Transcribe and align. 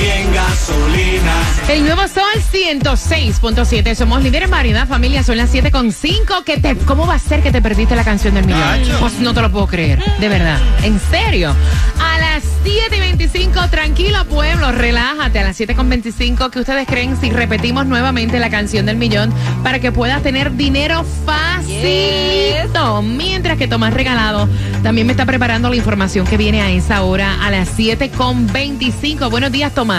también 0.02 0.34
gasolina. 0.34 1.32
El 1.68 1.84
nuevo 1.84 2.02
Sol 2.08 2.24
106.7. 2.52 3.94
Somos 3.94 4.22
líderes 4.22 4.46
en 4.46 4.50
variedad, 4.50 4.88
familia. 4.88 5.22
Son 5.22 5.36
las 5.36 5.54
7.5. 5.54 6.44
¿Qué 6.44 6.58
te, 6.58 6.76
¿Cómo 6.76 7.06
va 7.06 7.14
a 7.14 7.18
ser 7.18 7.42
que 7.42 7.52
te 7.52 7.62
perdiste 7.62 7.94
la 7.94 8.04
canción 8.04 8.34
del 8.34 8.44
millón? 8.44 8.60
Nacho. 8.60 8.98
Pues 9.00 9.20
no 9.20 9.32
te 9.32 9.40
lo 9.40 9.50
puedo 9.50 9.66
creer. 9.66 10.02
De 10.18 10.28
verdad. 10.28 10.58
¿En 10.82 10.98
serio? 11.10 11.54
A 12.00 12.18
las 12.18 12.42
7.25, 12.64 13.70
tranquilo 13.70 14.24
pueblo, 14.24 14.72
relájate. 14.72 15.38
A 15.38 15.44
las 15.44 15.60
7.25, 15.60 16.50
¿qué 16.50 16.58
ustedes 16.58 16.86
creen 16.86 17.16
si 17.20 17.30
repetimos 17.30 17.86
nuevamente 17.86 18.38
la 18.38 18.50
canción 18.50 18.86
del 18.86 18.96
millón 18.96 19.32
para 19.62 19.78
que 19.78 19.92
puedas 19.92 20.22
tener 20.22 20.52
dinero 20.56 21.04
facilito? 21.24 23.02
Mientras 23.02 23.56
que 23.56 23.68
Tomás 23.68 23.94
Regalado 23.94 24.48
también 24.82 25.06
me 25.06 25.12
está 25.12 25.26
preparando 25.26 25.68
la 25.68 25.76
información 25.76 26.26
que 26.26 26.36
viene 26.36 26.60
a 26.60 26.70
esa 26.70 27.02
hora 27.02 27.44
a 27.44 27.50
las 27.50 27.78
7.25. 27.78 29.30
Buenos 29.30 29.52
días, 29.52 29.72
Tomás. 29.72 29.91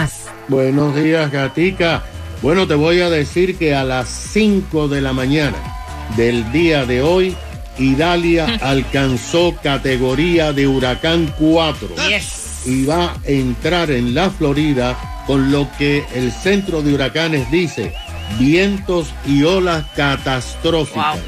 Buenos 0.48 0.96
días, 0.96 1.30
Gatica. 1.30 2.02
Bueno, 2.42 2.66
te 2.66 2.74
voy 2.74 3.00
a 3.00 3.10
decir 3.10 3.56
que 3.56 3.74
a 3.74 3.84
las 3.84 4.08
5 4.08 4.88
de 4.88 5.00
la 5.00 5.12
mañana 5.12 5.56
del 6.16 6.50
día 6.52 6.84
de 6.84 7.00
hoy, 7.00 7.36
Idalia 7.78 8.58
alcanzó 8.60 9.54
categoría 9.62 10.52
de 10.52 10.66
huracán 10.66 11.32
4 11.38 11.88
y 12.66 12.84
va 12.84 13.04
a 13.04 13.16
entrar 13.24 13.90
en 13.90 14.14
la 14.14 14.30
Florida 14.30 14.96
con 15.26 15.52
lo 15.52 15.68
que 15.78 16.04
el 16.14 16.32
centro 16.32 16.82
de 16.82 16.94
huracanes 16.94 17.50
dice, 17.50 17.94
vientos 18.38 19.08
y 19.26 19.44
olas 19.44 19.84
catastróficas. 19.94 21.20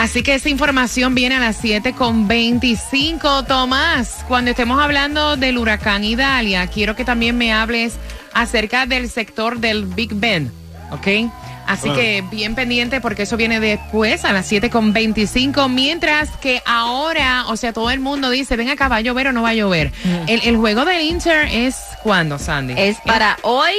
Así 0.00 0.22
que 0.22 0.32
esa 0.32 0.48
información 0.48 1.14
viene 1.14 1.36
a 1.36 1.40
las 1.40 1.58
7 1.60 1.92
con 1.92 2.26
25. 2.26 3.44
Tomás, 3.44 4.24
cuando 4.26 4.52
estemos 4.52 4.80
hablando 4.80 5.36
del 5.36 5.58
huracán 5.58 6.04
Idalia, 6.04 6.66
quiero 6.68 6.96
que 6.96 7.04
también 7.04 7.36
me 7.36 7.52
hables 7.52 7.96
acerca 8.32 8.86
del 8.86 9.10
sector 9.10 9.58
del 9.58 9.84
Big 9.84 10.14
Ben, 10.14 10.50
¿ok? 10.90 11.30
Así 11.66 11.90
que 11.90 12.24
bien 12.30 12.54
pendiente 12.54 13.02
porque 13.02 13.24
eso 13.24 13.36
viene 13.36 13.60
después 13.60 14.24
a 14.24 14.32
las 14.32 14.46
7 14.46 14.70
con 14.70 14.94
25, 14.94 15.68
mientras 15.68 16.30
que 16.38 16.62
ahora, 16.64 17.44
o 17.48 17.58
sea, 17.58 17.74
todo 17.74 17.90
el 17.90 18.00
mundo 18.00 18.30
dice, 18.30 18.56
ven 18.56 18.70
acá, 18.70 18.88
¿va 18.88 18.96
a 18.96 19.00
llover 19.02 19.28
o 19.28 19.32
no 19.32 19.42
va 19.42 19.50
a 19.50 19.54
llover? 19.54 19.92
El, 20.26 20.40
el 20.44 20.56
juego 20.56 20.86
del 20.86 21.02
Inter 21.02 21.46
es 21.52 21.76
cuándo, 22.02 22.38
Sandy? 22.38 22.72
Es 22.74 22.96
para 23.04 23.36
hoy. 23.42 23.74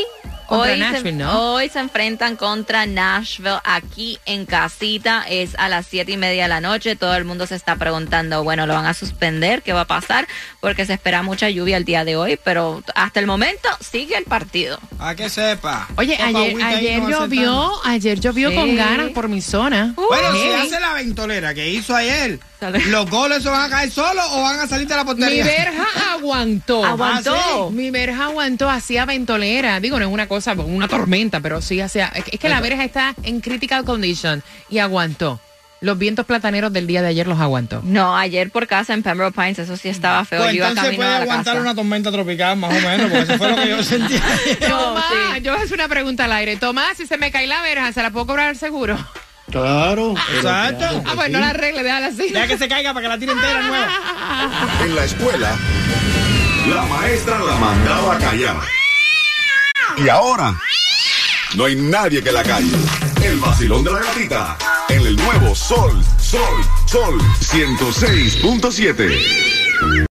Contra 0.51 0.73
Hoy 0.73 0.79
Nashville, 0.79 1.11
se, 1.11 1.11
¿no? 1.13 1.53
hoy 1.53 1.69
se 1.69 1.79
enfrentan 1.79 2.35
contra 2.35 2.85
Nashville 2.85 3.59
aquí 3.63 4.19
en 4.25 4.45
casita. 4.45 5.23
Es 5.29 5.55
a 5.57 5.69
las 5.69 5.87
siete 5.87 6.11
y 6.11 6.17
media 6.17 6.43
de 6.43 6.49
la 6.49 6.59
noche. 6.59 6.97
Todo 6.97 7.15
el 7.15 7.23
mundo 7.23 7.47
se 7.47 7.55
está 7.55 7.77
preguntando, 7.77 8.43
bueno, 8.43 8.67
¿lo 8.67 8.73
van 8.73 8.85
a 8.85 8.93
suspender? 8.93 9.61
¿Qué 9.61 9.71
va 9.71 9.81
a 9.81 9.87
pasar? 9.87 10.27
Porque 10.59 10.85
se 10.85 10.91
espera 10.91 11.23
mucha 11.23 11.49
lluvia 11.49 11.77
el 11.77 11.85
día 11.85 12.03
de 12.03 12.17
hoy, 12.17 12.37
pero 12.43 12.83
hasta 12.95 13.21
el 13.21 13.27
momento 13.27 13.69
sigue 13.79 14.17
el 14.17 14.25
partido. 14.25 14.77
A 14.99 15.15
que 15.15 15.29
sepa. 15.29 15.87
Oye, 15.95 16.17
ayer, 16.21 17.01
llovió, 17.01 17.71
ayer 17.85 18.19
llovió 18.19 18.49
Sí. 18.49 18.55
con 18.55 18.75
ganas 18.75 19.11
por 19.11 19.29
mi 19.29 19.41
zona. 19.41 19.93
Bueno, 19.95 20.33
si 20.33 20.49
hace 20.49 20.81
la 20.81 20.93
ventolera 20.95 21.53
que 21.53 21.69
hizo 21.69 21.95
ayer. 21.95 22.39
¿Los 22.89 23.09
goles 23.09 23.43
se 23.43 23.49
van 23.49 23.63
a 23.63 23.69
caer 23.69 23.89
solos 23.91 24.25
o 24.31 24.41
van 24.41 24.59
a 24.59 24.67
salir 24.67 24.87
de 24.87 24.95
la 24.95 25.03
Mi 25.03 25.07
portería? 25.07 25.43
verja 25.43 25.85
aguantó. 26.13 26.85
Aguantó. 26.85 27.35
Ah, 27.35 27.69
Mi 27.71 27.89
verja 27.91 28.25
aguantó, 28.25 28.69
hacía 28.69 29.05
ventolera. 29.05 29.79
Digo, 29.79 29.99
no 29.99 30.05
es 30.07 30.11
una 30.13 30.27
cosa, 30.27 30.53
una 30.53 30.87
tormenta, 30.87 31.39
pero 31.39 31.61
sí 31.61 31.81
hacía. 31.81 32.11
Es 32.15 32.23
que- 32.25 32.31
es 32.35 32.39
que 32.39 32.49
la 32.49 32.61
verja 32.61 32.83
está 32.83 33.15
en 33.23 33.41
critical 33.41 33.83
condition 33.85 34.43
y 34.69 34.79
aguantó. 34.79 35.39
Los 35.83 35.97
vientos 35.97 36.27
plataneros 36.27 36.71
del 36.71 36.85
día 36.85 37.01
de 37.01 37.07
ayer 37.07 37.25
los 37.25 37.39
aguantó. 37.39 37.81
No, 37.83 38.15
ayer 38.15 38.51
por 38.51 38.67
casa 38.67 38.93
en 38.93 39.01
Pembroke 39.01 39.33
Pines, 39.33 39.57
eso 39.57 39.75
sí 39.77 39.89
estaba 39.89 40.23
feo. 40.25 40.41
Pues 40.43 40.51
Yo 40.51 40.57
iba 40.57 40.69
entonces 40.69 40.95
puede 40.95 41.09
a 41.09 41.11
la 41.17 41.21
aguantar 41.23 41.53
casa. 41.55 41.61
una 41.61 41.73
tormenta 41.73 42.11
tropical 42.11 42.55
más 42.57 42.69
o 42.71 42.87
menos, 42.87 43.01
porque 43.09 43.19
eso 43.23 43.37
fue 43.39 43.49
lo 43.49 43.55
que 43.55 43.69
yo 43.69 43.81
sentí. 43.83 44.13
Tomás, 44.69 45.03
sí. 45.35 45.41
yo 45.41 45.51
voy 45.53 45.61
a 45.61 45.63
hacer 45.63 45.73
una 45.73 45.87
pregunta 45.87 46.25
al 46.25 46.33
aire. 46.33 46.55
Tomás, 46.57 46.97
si 46.97 47.07
se 47.07 47.17
me 47.17 47.31
cae 47.31 47.47
la 47.47 47.63
verja, 47.63 47.91
¿se 47.93 48.03
la 48.03 48.11
puedo 48.11 48.27
cobrar 48.27 48.49
al 48.49 48.57
seguro? 48.57 48.95
Claro. 49.51 50.13
pero 50.27 50.37
Exacto. 50.37 50.77
claro 50.79 51.03
Ah, 51.05 51.11
pues 51.15 51.29
no 51.31 51.37
sí. 51.37 51.41
la 51.43 51.49
arregle, 51.49 51.83
déjala 51.83 52.07
así. 52.07 52.29
Deja 52.31 52.47
que 52.47 52.57
se 52.57 52.67
caiga 52.67 52.93
para 52.93 53.03
que 53.03 53.09
la 53.09 53.17
tire 53.19 53.31
entera 53.33 53.61
nueva. 53.61 53.87
En 54.85 54.95
la 54.95 55.03
escuela, 55.05 55.55
la 56.73 56.81
maestra 56.83 57.39
la 57.39 57.55
mandaba 57.55 58.15
a 58.15 58.19
callar. 58.19 58.57
Y 59.97 60.07
ahora, 60.09 60.55
no 61.55 61.65
hay 61.65 61.75
nadie 61.75 62.23
que 62.23 62.31
la 62.31 62.43
calle. 62.43 62.71
El 63.23 63.37
vacilón 63.39 63.83
de 63.83 63.91
la 63.91 63.99
gatita. 63.99 64.57
En 64.89 65.05
el 65.05 65.15
nuevo 65.15 65.53
Sol, 65.55 66.03
Sol, 66.19 66.41
Sol 66.87 67.19
106.7. 67.39 70.10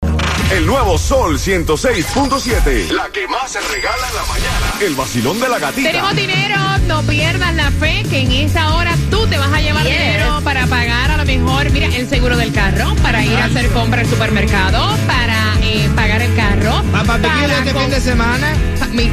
El 0.51 0.65
nuevo 0.65 0.97
Sol 0.97 1.37
106.7. 1.39 2.89
La 2.91 3.07
que 3.09 3.27
más 3.27 3.51
se 3.51 3.61
regala 3.61 4.07
en 4.09 4.15
la 4.15 4.23
mañana. 4.25 4.73
El 4.81 4.95
vacilón 4.95 5.39
de 5.39 5.47
la 5.47 5.59
gatita. 5.59 5.89
Tenemos 5.89 6.15
dinero, 6.15 6.55
no 6.87 7.01
pierdas 7.03 7.55
la 7.55 7.71
fe 7.71 8.03
que 8.09 8.19
en 8.21 8.31
esta 8.31 8.75
hora 8.75 8.95
tú 9.09 9.25
te 9.27 9.37
vas 9.37 9.51
a 9.53 9.61
llevar 9.61 9.83
Yes. 9.85 9.97
dinero 9.97 10.41
para 10.43 10.67
pagar 10.67 11.11
a 11.11 11.17
lo 11.17 11.25
mejor, 11.25 11.69
mira, 11.71 11.87
el 11.87 12.07
seguro 12.09 12.35
del 12.37 12.51
carro, 12.53 12.93
para 13.01 13.23
ir 13.23 13.35
a 13.37 13.45
hacer 13.45 13.69
compra 13.69 14.01
al 14.01 14.07
supermercado, 14.07 14.97
para 15.07 15.55
eh, 15.63 15.89
pagar 15.95 16.21
el 16.21 16.35
carro. 16.35 16.83
Papá, 16.91 17.15
¿te 17.17 17.27
para 17.27 17.39
quieres 17.39 17.57
este 17.59 17.73
fin 17.79 17.89
de 17.89 18.01
semana? 18.01 18.53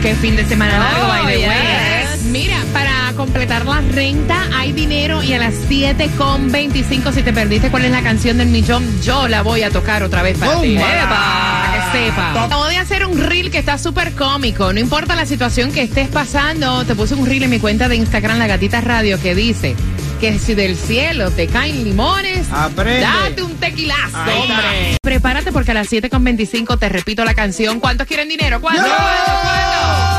Qué 0.02 0.14
fin 0.17 0.34
de 0.37 0.44
semana 0.46 0.76
largo, 0.79 1.05
Oh, 1.05 1.08
by 1.08 1.20
the 1.23 1.49
way. 1.49 1.56
yes. 1.56 1.98
Mira, 2.26 2.56
para 2.73 3.12
completar 3.17 3.65
la 3.65 3.81
renta 3.81 4.47
hay 4.53 4.73
dinero 4.73 5.23
y 5.23 5.32
a 5.32 5.38
las 5.38 5.55
7 5.69 6.11
con 6.19 6.50
25 6.53 7.12
si 7.12 7.23
te 7.23 7.32
perdiste 7.32 7.70
cuál 7.70 7.85
es 7.87 7.91
la 7.91 8.03
canción 8.03 8.38
del 8.38 8.49
millón, 8.49 8.85
yo 9.03 9.29
la 9.29 9.43
voy 9.43 9.62
a 9.62 9.70
tocar 9.70 10.03
otra 10.03 10.23
vez 10.23 10.37
para 10.37 10.61
ti. 10.61 10.75
Tómala. 10.76 11.09
Para 11.09 11.93
que 11.93 11.99
sepa. 11.99 12.44
Acabo 12.44 12.67
de 12.67 12.76
hacer 12.76 13.06
un 13.06 13.19
reel 13.19 13.50
que 13.50 13.59
está 13.59 13.79
súper 13.79 14.12
cómico. 14.12 14.73
No 14.73 14.81
importa 14.81 15.15
la 15.15 15.26
situación 15.26 15.73
que 15.73 15.82
estés 15.82 16.09
pasando, 16.09 16.85
te 16.85 16.94
puse 16.94 17.15
un 17.15 17.25
reel 17.26 17.44
en 17.44 17.50
mi 17.50 17.61
cuenta 17.61 17.88
de 17.88 17.97
Instagram, 17.97 18.38
La 18.38 18.47
Gatita 18.47 18.81
Radio, 18.81 19.19
que 19.20 19.35
dice 19.35 19.75
que 20.20 20.38
si 20.38 20.55
del 20.55 20.76
cielo 20.76 21.31
te 21.31 21.47
caen 21.47 21.85
limones, 21.85 22.49
Aprende. 22.53 23.00
date 23.00 23.43
un 23.43 23.55
tequilazo, 23.55 24.19
hombre. 24.19 24.97
Prepárate 25.00 25.53
porque 25.53 25.70
a 25.70 25.75
las 25.75 25.88
7 25.88 26.11
con 26.11 26.25
25 26.25 26.76
te 26.76 26.88
repito 26.88 27.25
la 27.25 27.35
canción. 27.35 27.79
¿Cuántos 27.81 28.06
quieren 28.06 28.29
dinero? 28.29 28.61
¿Cuántos? 28.61 28.85
¡Yo! 28.87 28.93
¿Cuántos? 28.97 30.18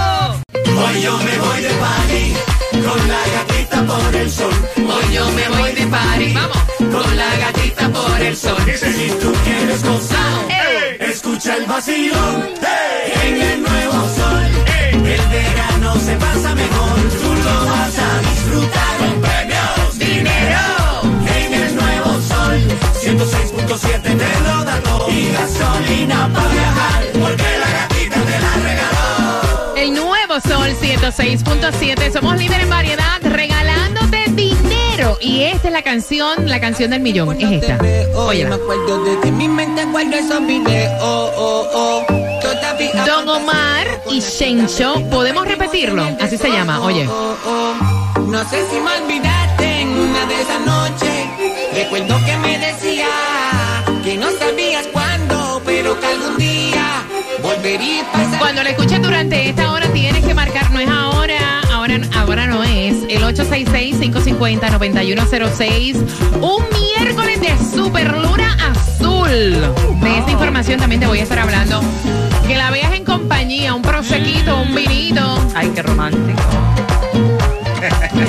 Hoy 0.81 1.01
yo 1.01 1.17
me 1.17 1.37
voy 1.37 1.61
de 1.61 1.69
party 1.69 2.33
con 2.71 3.07
la 3.07 3.21
gatita 3.35 3.85
por 3.85 4.15
el 4.15 4.31
sol. 4.31 4.53
Hoy 4.77 5.13
yo 5.13 5.25
me 5.31 5.49
voy 5.49 5.71
de 5.73 5.87
party. 5.87 6.33
Vamos. 6.33 6.57
con 6.79 7.17
la 7.17 7.35
gatita 7.37 7.89
por 7.89 8.21
el 8.21 8.35
sol. 8.35 8.57
Si 8.65 9.09
tú 9.21 9.33
quieres 9.43 9.83
gozar, 9.83 10.47
escucha 10.99 11.55
el 11.57 11.65
vacilón 11.65 12.49
en 13.23 13.41
el 13.41 13.61
nuevo 13.61 13.93
sol. 14.19 14.45
El 15.15 15.21
verano 15.27 15.95
se 15.99 16.15
pasa 16.15 16.55
mejor, 16.55 16.95
tú 17.21 17.29
lo 17.45 17.65
vas 17.65 17.97
a 17.97 18.19
disfrutar 18.29 18.97
con 18.99 19.21
premios, 19.21 19.99
dinero 19.99 20.65
en 21.35 21.53
el 21.53 21.75
nuevo 21.75 22.11
sol. 22.21 22.57
106.7 23.01 24.01
te 24.01 24.39
lo 24.45 24.63
da 24.63 24.79
todo 24.81 25.09
y 25.09 25.31
gasolina 25.31 26.29
para 26.33 26.49
viajar, 26.49 27.03
porque 27.13 27.49
la 27.63 27.69
gatita 27.79 28.19
te 28.29 28.39
la 28.45 28.53
regaló. 28.67 29.75
El 29.75 29.93
nuevo 29.93 30.18
Sol 30.29 30.69
106.7. 30.79 32.13
Somos 32.13 32.37
líderes 32.37 32.63
en 32.63 32.69
variedad, 32.69 33.19
regalándote 33.23 34.25
dinero. 34.29 35.17
Y 35.19 35.41
esta 35.41 35.69
es 35.69 35.73
la 35.73 35.81
canción, 35.81 36.47
la 36.47 36.61
canción 36.61 36.91
del 36.91 36.99
millón. 36.99 37.35
Es 37.41 37.63
esta. 37.63 37.79
Oye, 38.15 38.45
me 38.45 38.53
acuerdo 38.53 39.03
de 39.05 39.17
ti, 39.17 39.31
mi 39.31 39.47
mente 39.47 39.81
esos 40.13 40.45
videos. 40.45 41.01
Oh, 41.01 41.31
oh, 41.35 41.67
oh. 41.73 42.05
Don 43.07 43.27
Omar 43.27 43.87
y 44.11 44.19
Shencho. 44.19 45.01
¿Podemos 45.09 45.47
repetirlo? 45.47 46.03
Así 46.21 46.37
se 46.37 46.49
llama. 46.49 46.79
Oye. 46.81 47.05
No 47.05 48.49
sé 48.49 48.69
si 48.69 48.79
me 48.79 49.03
olvidaste 49.03 49.81
en 49.81 49.89
una 49.89 50.25
de 50.27 50.41
esas 50.41 50.61
noches. 50.63 51.25
Recuerdo 51.73 52.15
que 52.23 52.37
me 52.37 52.59
decía 52.59 53.07
que 54.03 54.15
no 54.15 54.27
sabías 54.37 54.85
cuándo, 54.93 55.59
pero 55.65 55.99
que 55.99 56.05
algún 56.05 56.37
día. 56.37 56.58
Cuando 58.39 58.63
lo 58.63 58.69
escuches 58.69 58.99
durante 58.99 59.47
esta 59.47 59.71
hora 59.71 59.85
tienes 59.93 60.25
que 60.25 60.33
marcar, 60.33 60.71
no 60.71 60.79
es 60.79 60.89
ahora, 60.89 61.61
ahora, 61.71 61.99
ahora 62.15 62.47
no 62.47 62.63
es, 62.63 62.95
el 63.09 63.21
866-550-9106, 63.21 65.97
un 66.41 66.65
miércoles 66.97 67.39
de 67.41 67.55
superluna 67.71 68.57
azul. 68.71 69.29
De 70.01 70.17
esta 70.17 70.31
información 70.31 70.79
también 70.79 71.01
te 71.01 71.05
voy 71.05 71.19
a 71.19 71.23
estar 71.23 71.37
hablando. 71.37 71.79
Que 72.47 72.57
la 72.57 72.71
veas 72.71 72.91
en 72.93 73.05
compañía, 73.05 73.75
un 73.75 73.83
prosequito, 73.83 74.61
un 74.61 74.73
vinito. 74.73 75.47
Ay, 75.53 75.69
qué 75.75 75.83
romántico. 75.83 76.41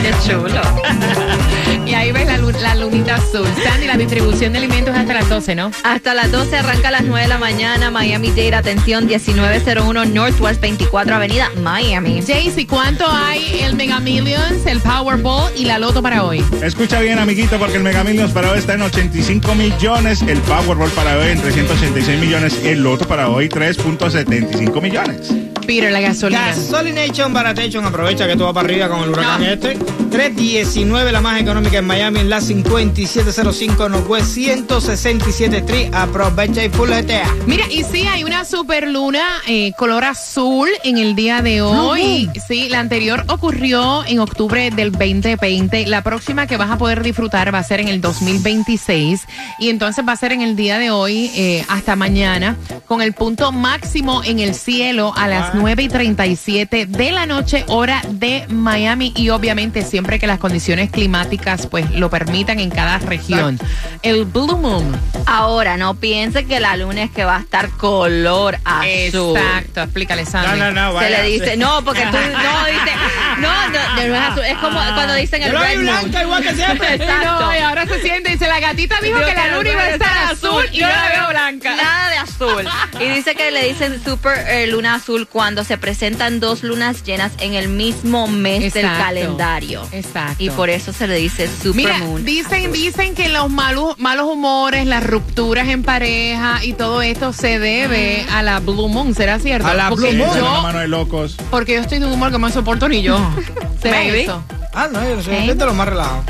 Qué 0.03 0.13
chulo. 0.27 0.61
Y 1.91 1.95
ahí 1.95 2.13
ves 2.13 2.25
la, 2.25 2.39
la 2.39 2.75
lunita 2.77 3.17
azul. 3.17 3.49
Sandy, 3.65 3.89
la 3.89 3.97
distribución 3.97 4.53
de 4.53 4.59
alimentos 4.59 4.95
es 4.95 5.01
hasta 5.01 5.13
las 5.13 5.29
12, 5.29 5.57
¿no? 5.57 5.73
Hasta 5.83 6.15
las 6.15 6.31
12 6.31 6.57
arranca 6.59 6.87
a 6.87 6.91
las 6.93 7.03
9 7.03 7.23
de 7.23 7.29
la 7.29 7.39
mañana. 7.39 7.91
Miami-Dade, 7.91 8.55
atención, 8.55 9.07
1901 9.07 10.05
Northwest 10.05 10.61
24 10.61 11.17
Avenida, 11.17 11.51
Miami. 11.61 12.23
Jaycee, 12.23 12.69
¿cuánto 12.69 13.11
hay 13.11 13.63
el 13.63 13.75
Mega 13.75 13.99
Millions, 13.99 14.65
el 14.67 14.79
Powerball 14.79 15.51
y 15.57 15.65
la 15.65 15.81
Loto 15.81 16.01
para 16.01 16.23
hoy? 16.23 16.45
Escucha 16.63 17.01
bien, 17.01 17.19
amiguito, 17.19 17.59
porque 17.59 17.79
el 17.79 17.83
Mega 17.83 18.05
Millions 18.05 18.31
para 18.31 18.53
hoy 18.53 18.61
está 18.61 18.75
en 18.75 18.83
85 18.83 19.53
millones, 19.57 20.23
el 20.23 20.39
Powerball 20.43 20.91
para 20.91 21.19
hoy 21.19 21.31
en 21.31 21.41
386 21.41 22.21
millones, 22.21 22.65
el 22.65 22.85
Loto 22.85 23.09
para 23.09 23.31
hoy 23.31 23.49
3.75 23.49 24.81
millones. 24.81 25.33
Peter, 25.67 25.91
la 25.91 26.01
gasolina. 26.01 26.47
Gasolination 26.47 27.33
Baratation, 27.33 27.85
aprovecha 27.85 28.29
que 28.29 28.37
tú 28.37 28.45
vas 28.45 28.55
para 28.55 28.69
arriba 28.69 28.89
con 28.89 29.03
el 29.03 29.11
huracán 29.11 29.43
este. 29.43 29.77
319, 30.11 31.13
la 31.13 31.21
más 31.21 31.41
económica 31.41 31.79
en 31.79 31.87
Miami, 31.87 32.21
en 32.21 32.29
la 32.29 32.41
5705 32.41 33.89
Northwest 33.89 34.27
167 34.35 35.59
Street. 35.59 35.95
Aprovecha 35.95 36.65
y 36.65 36.69
GTA. 36.69 37.33
Mira, 37.47 37.65
y 37.71 37.85
sí, 37.85 38.07
hay 38.07 38.25
una 38.25 38.45
superluna 38.45 39.23
eh, 39.47 39.73
color 39.77 40.05
azul 40.05 40.69
en 40.83 40.99
el 40.99 41.15
día 41.15 41.43
de 41.43 41.63
hoy. 41.63 42.29
Sí, 42.49 42.69
la 42.69 42.81
anterior 42.81 43.25
ocurrió 43.29 44.05
en 44.05 44.19
octubre 44.19 44.71
del 44.71 44.91
2020. 44.91 45.87
La 45.87 46.03
próxima 46.03 46.47
que 46.47 46.57
vas 46.57 46.71
a 46.71 46.79
poder 46.79 47.03
disfrutar 47.03 47.55
va 47.55 47.59
a 47.59 47.63
ser 47.63 47.81
en 47.81 47.89
el 47.89 48.01
2026. 48.01 49.27
Y 49.61 49.69
entonces 49.69 50.05
va 50.07 50.13
a 50.13 50.17
ser 50.17 50.33
en 50.33 50.43
el 50.43 50.57
día 50.57 50.79
de 50.79 50.91
hoy 50.91 51.31
eh, 51.37 51.65
hasta 51.69 51.95
mañana, 51.95 52.57
con 52.87 53.01
el 53.01 53.13
punto 53.13 53.53
máximo 53.53 54.23
en 54.25 54.41
el 54.41 54.55
cielo 54.55 55.13
a 55.17 55.29
las 55.29 55.55
9 55.55 55.85
y 55.85 55.89
37 55.89 56.87
de 56.87 57.13
la 57.13 57.27
noche, 57.27 57.65
hora 57.69 58.03
de 58.11 58.45
Miami. 58.49 59.13
Y 59.17 59.29
obviamente 59.29 59.83
siempre 60.01 60.19
que 60.19 60.27
las 60.27 60.39
condiciones 60.39 60.91
climáticas 60.91 61.67
pues 61.67 61.91
lo 61.91 62.09
permitan 62.09 62.59
en 62.59 62.71
cada 62.71 62.97
región. 63.01 63.59
El 64.03 64.25
Blue 64.25 64.57
Moon. 64.57 64.99
Ahora, 65.27 65.77
no 65.77 65.95
piense 65.97 66.47
que 66.47 66.59
la 66.59 66.75
luna 66.77 67.03
es 67.03 67.11
que 67.11 67.23
va 67.27 67.37
a 67.37 67.41
estar 67.41 67.69
color 67.73 68.57
azul. 68.65 69.37
Exacto, 69.37 69.83
explícale, 69.83 70.25
Sandy. 70.25 70.59
No, 70.59 70.71
no, 70.71 70.73
no, 70.73 70.89
Se 70.89 70.95
vaya. 70.95 71.23
le 71.23 71.29
dice, 71.29 71.57
no, 71.59 71.85
porque 71.85 72.01
tú 72.07 72.13
no 72.17 72.65
dice, 72.65 72.93
no, 73.41 73.69
no, 73.69 73.97
no 74.09 74.15
es 74.15 74.23
azul. 74.23 74.45
Es 74.47 74.57
como 74.57 74.81
cuando 74.95 75.15
dicen 75.17 75.43
el 75.43 75.53
Yo 75.53 75.59
red 75.59 75.75
moon. 75.75 75.83
blanca 75.85 76.23
igual 76.23 76.43
que 76.45 76.55
siempre. 76.55 76.95
Exacto. 76.95 77.41
No, 77.41 77.55
y 77.55 77.59
ahora 77.59 77.87
se 77.87 78.01
siente, 78.01 78.31
dice, 78.31 78.49
la 78.49 78.59
gatita 78.61 78.97
dijo 79.03 79.19
que 79.19 79.35
la 79.35 79.49
luna 79.49 79.71
iba 79.71 79.83
a 79.83 79.91
estar 79.91 80.17
azul 80.33 80.65
y 80.73 80.79
yo 80.79 80.89
la 80.89 81.09
veo 81.11 81.29
blanca. 81.29 81.77
Nada 81.77 82.09
de 82.09 82.17
azul. 82.17 82.69
Y 83.01 83.09
dice 83.11 83.35
que 83.35 83.51
le 83.51 83.69
dicen 83.69 84.03
super 84.03 84.47
eh, 84.49 84.67
luna 84.67 84.95
azul 84.95 85.29
cuando 85.29 85.63
se 85.63 85.77
presentan 85.77 86.41
dos 86.41 86.63
lunas 86.63 87.03
llenas 87.05 87.33
en 87.41 87.53
el 87.53 87.69
mismo 87.69 88.29
mes 88.29 88.73
del 88.73 88.85
Exacto. 88.87 89.05
calendario. 89.05 89.87
Exacto. 89.93 90.43
Y 90.43 90.51
por 90.51 90.71
eso 90.71 90.93
se 90.93 91.07
le 91.07 91.17
dice 91.17 91.49
super 91.49 91.75
Mira, 91.75 91.99
moon. 91.99 92.25
dicen, 92.25 92.73
dicen 92.73 93.15
que 93.15 93.29
los 93.29 93.51
malos, 93.51 93.99
malos 93.99 94.27
humores, 94.27 94.87
las 94.87 95.05
rupturas 95.05 95.69
en 95.69 95.83
pareja 95.83 96.61
y 96.65 96.73
todo 96.75 97.03
esto 97.03 97.33
se 97.33 97.59
debe 97.59 98.25
a 98.33 98.43
la 98.43 98.61
Blue 98.61 98.89
Moon, 98.89 99.15
¿será 99.15 99.39
cierto? 99.39 99.67
A 99.67 99.75
la 99.75 99.89
porque 99.89 100.11
Blue 100.13 100.25
Moon. 100.27 100.39
Yo, 100.39 100.63
mano 100.63 100.79
de 100.79 100.89
locos. 100.89 101.37
porque 101.51 101.75
yo 101.75 101.81
estoy 101.81 101.99
de 101.99 102.07
un 102.07 102.13
humor 102.13 102.31
que 102.31 102.39
no 102.39 102.51
soporto 102.51 102.89
ni 102.89 103.03
yo. 103.03 103.19
¿Será 103.83 104.03
eso? 104.03 104.45
Ah, 104.73 104.89
no, 104.91 105.03
yo 105.09 105.23
soy 105.23 105.35
de 105.47 105.55
los 105.55 105.75
más 105.75 105.89
relajados. 105.89 106.25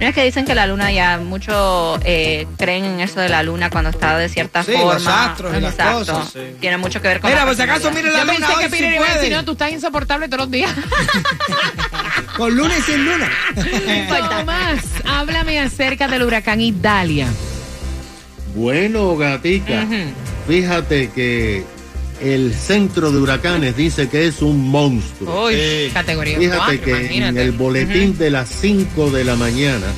No 0.00 0.06
es 0.06 0.14
que 0.14 0.24
dicen 0.24 0.46
que 0.46 0.54
la 0.54 0.66
luna 0.66 0.90
ya 0.90 1.18
mucho 1.18 2.00
eh, 2.04 2.46
creen 2.56 2.86
en 2.86 3.00
eso 3.00 3.20
de 3.20 3.28
la 3.28 3.42
luna 3.42 3.68
cuando 3.68 3.90
está 3.90 4.16
de 4.16 4.30
cierta 4.30 4.62
Sí, 4.64 4.72
forma. 4.72 4.94
los 4.94 5.06
astros 5.06 5.54
y 5.56 5.60
las 5.60 5.74
cosas, 5.74 6.30
sí. 6.32 6.38
Tiene 6.58 6.78
mucho 6.78 7.02
que 7.02 7.08
ver 7.08 7.20
con 7.20 7.28
Mira, 7.30 7.42
la 7.42 7.46
por 7.46 7.54
si 7.54 7.62
acaso, 7.62 7.90
mire 7.90 8.10
la 8.10 8.20
Yo 8.20 8.24
luna 8.24 8.34
pensé 8.38 8.54
hoy 8.54 8.62
que 8.70 8.76
si 8.76 8.96
puede. 8.96 9.30
no, 9.30 9.44
tú 9.44 9.52
estás 9.52 9.70
insoportable 9.72 10.26
todos 10.28 10.44
los 10.44 10.50
días. 10.50 10.70
Con 12.40 12.56
luna 12.56 12.72
y 12.78 12.80
sin 12.80 13.04
luna. 13.04 13.30
Tomás, 14.30 14.82
háblame 15.04 15.60
acerca 15.60 16.08
del 16.08 16.22
huracán 16.22 16.58
Italia. 16.62 17.26
Bueno, 18.54 19.14
gatica, 19.14 19.86
fíjate 20.48 21.10
que 21.10 21.62
el 22.22 22.54
centro 22.54 23.12
de 23.12 23.18
huracanes 23.18 23.76
dice 23.76 24.08
que 24.08 24.26
es 24.26 24.40
un 24.40 24.70
monstruo. 24.70 25.48
Uy, 25.48 25.90
categoría 25.92 26.38
Fíjate 26.38 26.78
cuatro, 26.78 26.84
que 26.84 27.16
en 27.18 27.36
el 27.36 27.52
boletín 27.52 28.16
de 28.16 28.30
las 28.30 28.48
5 28.48 29.10
de 29.10 29.24
la 29.24 29.36
mañana, 29.36 29.88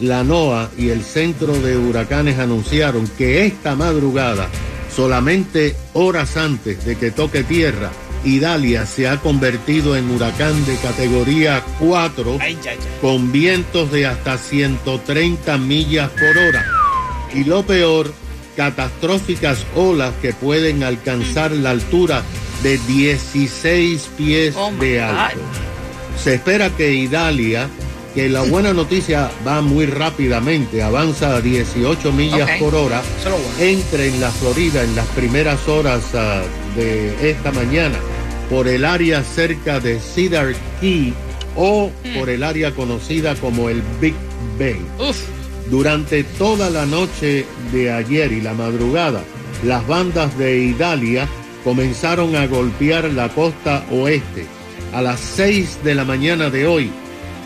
la 0.00 0.24
NOAA 0.24 0.70
y 0.78 0.88
el 0.88 1.02
centro 1.04 1.52
de 1.52 1.76
huracanes 1.76 2.38
anunciaron 2.38 3.06
que 3.18 3.44
esta 3.44 3.76
madrugada, 3.76 4.48
solamente 4.96 5.76
horas 5.92 6.34
antes 6.38 6.82
de 6.86 6.96
que 6.96 7.10
toque 7.10 7.42
tierra, 7.42 7.90
Idalia 8.24 8.86
se 8.86 9.08
ha 9.08 9.18
convertido 9.18 9.96
en 9.96 10.10
huracán 10.10 10.64
de 10.66 10.76
categoría 10.76 11.62
4 11.78 12.38
Ay, 12.40 12.58
ya, 12.62 12.74
ya. 12.74 12.80
con 13.00 13.32
vientos 13.32 13.90
de 13.92 14.06
hasta 14.06 14.38
130 14.38 15.58
millas 15.58 16.10
por 16.10 16.36
hora. 16.36 16.64
Y 17.34 17.44
lo 17.44 17.62
peor, 17.62 18.12
catastróficas 18.56 19.64
olas 19.76 20.14
que 20.20 20.32
pueden 20.32 20.82
alcanzar 20.82 21.52
la 21.52 21.70
altura 21.70 22.22
de 22.62 22.78
16 22.78 24.08
pies 24.16 24.54
Oh 24.56 24.72
de 24.72 25.00
alto. 25.00 25.38
Se 26.22 26.34
espera 26.34 26.70
que 26.70 26.92
Idalia, 26.92 27.68
que 28.14 28.28
la 28.28 28.42
buena 28.42 28.72
noticia 28.72 29.30
va 29.46 29.60
muy 29.60 29.86
rápidamente, 29.86 30.82
avanza 30.82 31.36
a 31.36 31.40
18 31.40 32.12
millas 32.12 32.50
por 32.58 32.74
hora, 32.74 33.02
entre 33.60 34.08
en 34.08 34.20
la 34.20 34.30
Florida 34.30 34.82
en 34.82 34.96
las 34.96 35.06
primeras 35.08 35.68
horas 35.68 36.02
ah, 36.14 36.42
de 36.74 37.30
esta 37.30 37.52
mañana 37.52 37.96
por 38.48 38.68
el 38.68 38.84
área 38.84 39.22
cerca 39.22 39.80
de 39.80 40.00
Cedar 40.00 40.54
Key 40.80 41.12
o 41.56 41.90
por 42.16 42.28
el 42.30 42.42
área 42.42 42.74
conocida 42.74 43.34
como 43.36 43.68
el 43.68 43.82
Big 44.00 44.14
Bay. 44.58 44.80
Uf. 44.98 45.18
Durante 45.70 46.24
toda 46.24 46.70
la 46.70 46.86
noche 46.86 47.44
de 47.72 47.92
ayer 47.92 48.32
y 48.32 48.40
la 48.40 48.54
madrugada, 48.54 49.22
las 49.64 49.86
bandas 49.86 50.36
de 50.38 50.58
Idalia 50.58 51.28
comenzaron 51.62 52.36
a 52.36 52.46
golpear 52.46 53.04
la 53.04 53.28
costa 53.28 53.84
oeste. 53.90 54.46
A 54.94 55.02
las 55.02 55.20
6 55.20 55.80
de 55.84 55.94
la 55.94 56.04
mañana 56.04 56.48
de 56.48 56.66
hoy, 56.66 56.90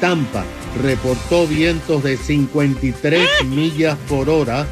Tampa 0.00 0.44
reportó 0.82 1.46
vientos 1.48 2.04
de 2.04 2.16
53 2.16 3.28
millas 3.46 3.98
por 4.08 4.30
hora 4.30 4.66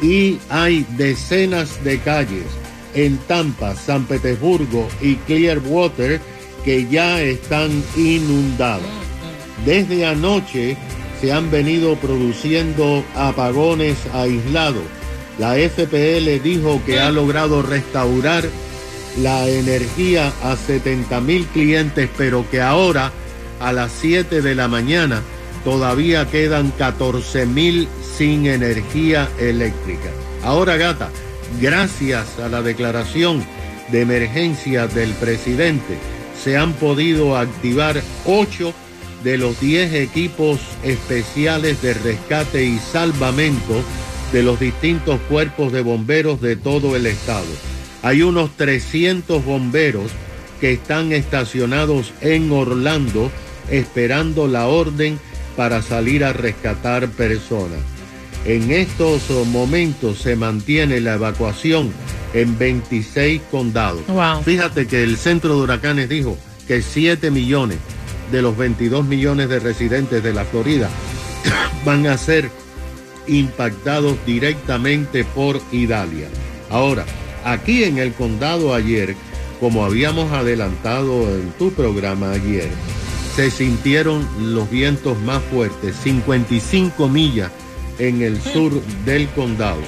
y 0.00 0.38
hay 0.48 0.86
decenas 0.96 1.84
de 1.84 1.98
calles 1.98 2.63
en 2.94 3.18
Tampa, 3.18 3.74
San 3.74 4.04
Petersburgo 4.06 4.88
y 5.00 5.16
Clearwater 5.16 6.20
que 6.64 6.88
ya 6.88 7.20
están 7.20 7.84
inundadas. 7.96 8.82
Desde 9.64 10.06
anoche 10.06 10.76
se 11.20 11.32
han 11.32 11.50
venido 11.50 11.96
produciendo 11.96 13.04
apagones 13.14 13.96
aislados. 14.12 14.84
La 15.38 15.54
FPL 15.54 16.42
dijo 16.42 16.80
que 16.86 17.00
ha 17.00 17.10
logrado 17.10 17.62
restaurar 17.62 18.44
la 19.20 19.48
energía 19.48 20.32
a 20.42 20.56
70 20.56 21.20
mil 21.20 21.46
clientes, 21.46 22.08
pero 22.16 22.48
que 22.50 22.60
ahora 22.60 23.12
a 23.60 23.72
las 23.72 23.92
7 23.92 24.42
de 24.42 24.54
la 24.54 24.68
mañana 24.68 25.22
todavía 25.64 26.28
quedan 26.30 26.70
14 26.72 27.46
mil 27.46 27.88
sin 28.16 28.46
energía 28.46 29.28
eléctrica. 29.38 30.10
Ahora, 30.42 30.76
gata, 30.76 31.10
gracias 31.60 32.38
a 32.38 32.48
la 32.48 32.62
declaración 32.62 33.44
de 33.90 34.02
emergencia 34.02 34.86
del 34.86 35.10
presidente, 35.12 35.98
se 36.42 36.56
han 36.56 36.72
podido 36.74 37.36
activar 37.36 38.02
8 38.26 38.72
de 39.22 39.38
los 39.38 39.58
10 39.60 39.94
equipos 39.94 40.60
especiales 40.82 41.80
de 41.80 41.94
rescate 41.94 42.64
y 42.64 42.78
salvamento 42.78 43.82
de 44.32 44.42
los 44.42 44.60
distintos 44.60 45.20
cuerpos 45.28 45.72
de 45.72 45.80
bomberos 45.80 46.40
de 46.40 46.56
todo 46.56 46.96
el 46.96 47.06
estado. 47.06 47.46
Hay 48.02 48.22
unos 48.22 48.50
300 48.56 49.44
bomberos 49.44 50.10
que 50.60 50.72
están 50.72 51.12
estacionados 51.12 52.12
en 52.20 52.52
Orlando 52.52 53.30
esperando 53.70 54.46
la 54.46 54.66
orden 54.66 55.18
para 55.56 55.82
salir 55.82 56.24
a 56.24 56.32
rescatar 56.32 57.08
personas. 57.08 57.93
En 58.44 58.70
estos 58.70 59.30
momentos 59.46 60.18
se 60.18 60.36
mantiene 60.36 61.00
la 61.00 61.14
evacuación 61.14 61.90
en 62.34 62.58
26 62.58 63.40
condados. 63.50 64.06
Wow. 64.06 64.42
Fíjate 64.42 64.86
que 64.86 65.02
el 65.02 65.16
centro 65.16 65.56
de 65.56 65.62
huracanes 65.62 66.10
dijo 66.10 66.36
que 66.68 66.82
7 66.82 67.30
millones 67.30 67.78
de 68.30 68.42
los 68.42 68.56
22 68.56 69.06
millones 69.06 69.48
de 69.48 69.60
residentes 69.60 70.22
de 70.22 70.34
la 70.34 70.44
Florida 70.44 70.90
van 71.86 72.06
a 72.06 72.18
ser 72.18 72.50
impactados 73.26 74.18
directamente 74.26 75.24
por 75.24 75.58
Idalia. 75.72 76.28
Ahora, 76.70 77.06
aquí 77.46 77.84
en 77.84 77.96
el 77.96 78.12
condado 78.12 78.74
ayer, 78.74 79.14
como 79.58 79.86
habíamos 79.86 80.32
adelantado 80.32 81.22
en 81.34 81.50
tu 81.52 81.72
programa 81.72 82.32
ayer, 82.32 82.68
se 83.36 83.50
sintieron 83.50 84.28
los 84.54 84.70
vientos 84.70 85.18
más 85.20 85.42
fuertes, 85.44 85.96
55 85.96 87.08
millas 87.08 87.50
en 87.98 88.22
el 88.22 88.40
sur 88.40 88.72
del 89.04 89.28
condado. 89.30 89.80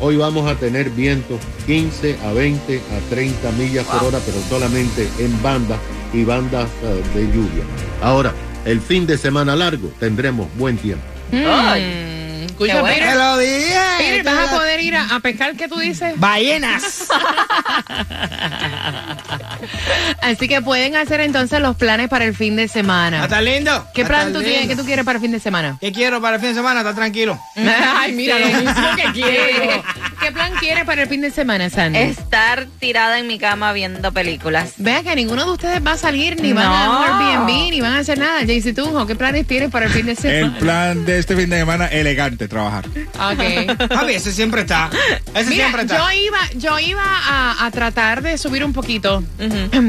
Hoy 0.00 0.16
vamos 0.16 0.50
a 0.50 0.56
tener 0.56 0.90
vientos 0.90 1.38
15 1.66 2.18
a 2.24 2.32
20 2.32 2.78
a 2.78 3.10
30 3.10 3.52
millas 3.52 3.86
por 3.86 4.04
hora, 4.04 4.18
pero 4.26 4.38
solamente 4.48 5.08
en 5.18 5.42
bandas 5.42 5.78
y 6.12 6.24
bandas 6.24 6.68
eh, 6.82 7.02
de 7.14 7.26
lluvia. 7.26 7.64
Ahora, 8.02 8.32
el 8.64 8.80
fin 8.80 9.06
de 9.06 9.16
semana 9.16 9.54
largo 9.54 9.90
tendremos 10.00 10.48
buen 10.56 10.76
tiempo. 10.76 11.04
Mm, 11.30 11.44
escucha, 12.54 12.74
Qué 12.74 12.80
bueno. 12.80 12.96
Peter, 12.96 13.10
Te 13.12 13.18
lo 13.18 13.38
dije. 13.38 13.78
Peter, 13.98 14.22
¿vas 14.24 14.48
a 14.48 14.56
poder 14.56 14.80
ir 14.80 14.96
a, 14.96 15.14
a 15.14 15.20
pescar? 15.20 15.54
¿Qué 15.56 15.68
tú 15.68 15.78
dices? 15.78 16.14
Ballenas. 16.16 17.04
Así 20.22 20.48
que 20.48 20.60
pueden 20.62 20.96
hacer 20.96 21.20
entonces 21.20 21.60
los 21.60 21.76
planes 21.76 22.08
para 22.08 22.24
el 22.24 22.34
fin 22.34 22.56
de 22.56 22.68
semana. 22.68 23.24
¿Está 23.24 23.40
lindo? 23.40 23.86
¿Qué 23.94 24.02
Está 24.02 24.14
plan 24.14 24.32
tú 24.32 24.42
tienes? 24.42 24.68
¿Qué 24.68 24.76
tú 24.76 24.84
quieres 24.84 25.04
para 25.04 25.16
el 25.18 25.22
fin 25.22 25.32
de 25.32 25.40
semana? 25.40 25.76
¿Qué 25.80 25.92
quiero 25.92 26.20
para 26.20 26.36
el 26.36 26.40
fin 26.40 26.50
de 26.50 26.54
semana? 26.56 26.80
Está 26.80 26.94
tranquilo. 26.94 27.38
Ay, 27.56 28.12
mira, 28.12 28.38
lo 28.38 28.46
mismo 28.46 28.88
que 28.96 29.12
quiero. 29.12 29.84
¿Qué 30.24 30.32
plan 30.32 30.52
quieres 30.58 30.84
para 30.84 31.02
el 31.02 31.08
fin 31.08 31.20
de 31.20 31.30
semana, 31.30 31.68
Sandy? 31.68 31.98
Estar 31.98 32.66
tirada 32.80 33.18
en 33.18 33.26
mi 33.26 33.38
cama 33.38 33.72
viendo 33.74 34.10
películas. 34.12 34.72
Vea 34.78 35.02
que 35.02 35.14
ninguno 35.16 35.44
de 35.44 35.50
ustedes 35.50 35.86
va 35.86 35.92
a 35.92 35.96
salir, 35.98 36.40
ni 36.40 36.52
van 36.54 36.66
a 36.66 36.90
un 36.90 37.04
Airbnb, 37.28 37.70
ni 37.70 37.80
van 37.82 37.92
a 37.94 37.98
hacer 37.98 38.18
nada. 38.18 38.38
Jaycee 38.40 38.72
Tunjo, 38.72 39.06
¿qué 39.06 39.16
planes 39.16 39.46
tienes 39.46 39.70
para 39.70 39.84
el 39.86 39.92
fin 39.92 40.06
de 40.06 40.12
El 40.12 40.16
semana? 40.18 40.58
plan 40.58 41.04
de 41.04 41.18
este 41.18 41.36
fin 41.36 41.50
de 41.50 41.58
semana, 41.58 41.86
elegante, 41.88 42.48
trabajar. 42.48 42.86
Ok. 42.86 43.88
Javi, 43.92 44.14
ese 44.14 44.32
siempre 44.32 44.62
está. 44.62 44.88
Ese 45.34 45.50
Mira, 45.50 45.64
siempre 45.66 45.82
está. 45.82 45.98
yo 45.98 46.10
iba, 46.12 46.38
yo 46.56 46.78
iba 46.78 47.02
a, 47.04 47.66
a 47.66 47.70
tratar 47.70 48.22
de 48.22 48.38
subir 48.38 48.64
un 48.64 48.72
poquito, 48.72 49.22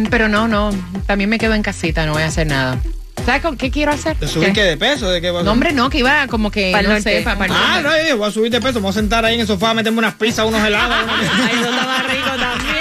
pero 0.10 0.28
no, 0.28 0.48
no, 0.50 0.72
también 1.08 1.30
me 1.30 1.38
quedo 1.38 1.54
en 1.54 1.64
casita, 1.64 2.06
no 2.06 2.12
voy 2.14 2.24
a 2.24 2.28
hacer 2.28 2.48
nada. 2.48 2.78
¿Sabes 3.26 3.42
con 3.42 3.58
qué 3.58 3.72
quiero 3.72 3.92
hacer? 3.92 4.16
¿De 4.18 4.28
subir 4.28 4.50
¿Qué? 4.50 4.54
qué 4.54 4.64
de 4.64 4.78
peso? 4.78 5.10
¿De 5.10 5.20
qué 5.20 5.32
vas 5.32 5.42
a 5.42 5.46
No, 5.46 5.54
hombre, 5.54 5.74
no, 5.74 5.90
que 5.90 5.98
iba 5.98 6.28
como 6.28 6.52
que, 6.52 6.72
Pa'l 6.72 6.88
no 6.88 7.02
sé, 7.02 7.22
para 7.22 7.48
Ah, 7.50 7.82
no, 7.82 7.90
yo 8.08 8.18
voy 8.18 8.28
a 8.28 8.32
subir 8.32 8.52
de 8.52 8.62
peso. 8.62 8.76
Me 8.76 8.82
voy 8.82 8.92
a 8.92 8.94
sentar 8.94 9.26
ahí 9.26 9.34
en 9.34 9.42
el 9.42 9.48
sofá, 9.48 9.74
meterme 9.74 9.98
unas 9.98 10.14
pizzas, 10.14 10.46
unos 10.46 10.64
helados. 10.64 10.96
Ay, 11.10 11.60
eso 11.60 11.72
más 11.72 12.08
rico 12.08 12.30
también. 12.40 12.75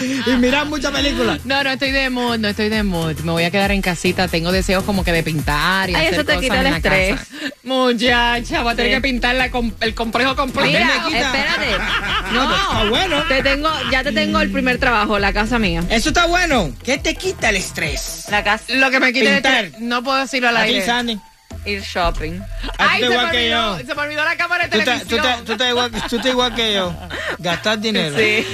Y 0.00 0.30
mirar 0.36 0.66
muchas 0.66 0.92
películas. 0.92 1.40
No, 1.44 1.62
no 1.62 1.70
estoy 1.70 1.90
de 1.90 2.10
mood, 2.10 2.38
no 2.38 2.48
estoy 2.48 2.68
de 2.68 2.82
mood. 2.82 3.18
Me 3.20 3.32
voy 3.32 3.44
a 3.44 3.50
quedar 3.50 3.70
en 3.72 3.82
casita. 3.82 4.28
Tengo 4.28 4.52
deseos 4.52 4.84
como 4.84 5.04
que 5.04 5.12
de 5.12 5.22
pintar 5.22 5.90
y 5.90 5.94
Ay, 5.94 6.06
hacer 6.08 6.14
eso 6.14 6.24
te 6.24 6.34
cosas 6.34 6.42
quita 6.42 6.60
el 6.60 6.66
en 6.66 6.70
la 6.72 6.76
estrés. 6.78 7.18
casa. 7.18 7.26
Muchacha, 7.62 8.62
voy 8.62 8.72
a 8.72 8.76
tener 8.76 8.90
Sí. 8.90 8.96
que 8.96 9.00
pintar 9.00 9.34
la 9.36 9.50
com- 9.50 9.72
el 9.80 9.94
complejo 9.94 10.34
completo. 10.36 10.66
Mira, 10.68 10.96
espérate. 11.26 11.66
No, 12.32 12.44
está 12.54 12.84
bueno. 12.88 13.22
Te 13.24 13.42
tengo, 13.42 13.68
ya 13.90 14.04
te 14.04 14.12
tengo 14.12 14.40
el 14.40 14.50
primer 14.52 14.78
trabajo, 14.78 15.18
la 15.18 15.32
casa 15.32 15.58
mía. 15.58 15.82
Eso 15.90 16.10
está 16.10 16.26
bueno. 16.26 16.72
¿Qué 16.84 16.98
te 16.98 17.14
quita 17.16 17.48
el 17.50 17.56
estrés? 17.56 18.26
La 18.30 18.44
casa, 18.44 18.64
Lo 18.74 18.90
que 18.90 19.00
me 19.00 19.12
quita 19.12 19.30
el 19.30 19.34
Pintar. 19.42 19.64
estrés, 19.64 19.82
no 19.82 20.02
puedo 20.04 20.18
decirlo 20.18 20.48
al 20.48 20.56
aire. 20.58 20.84
Sandy. 20.84 21.18
ir 21.66 21.82
shopping. 21.82 22.40
Ay, 22.78 23.00
te 23.02 23.08
se 23.08 23.10
me, 23.10 23.18
olvidó, 23.18 23.78
yo. 23.80 23.86
se 23.86 23.94
me 23.94 24.00
olvidó 24.02 24.24
la 24.24 24.34
cámara 24.36 24.64
de 24.66 24.70
Tú 24.70 24.78
tú 24.78 24.84
televisión. 24.84 25.18
estás- 25.20 25.44
tú 25.44 25.52
estás 25.52 25.68
igual, 25.68 25.90
tú 25.90 26.16
estás 26.16 26.26
igual 26.26 26.54
que 26.54 26.72
yo. 26.74 26.94
Gastar 27.40 27.80
dinero. 27.80 28.16
Sí. 28.18 28.44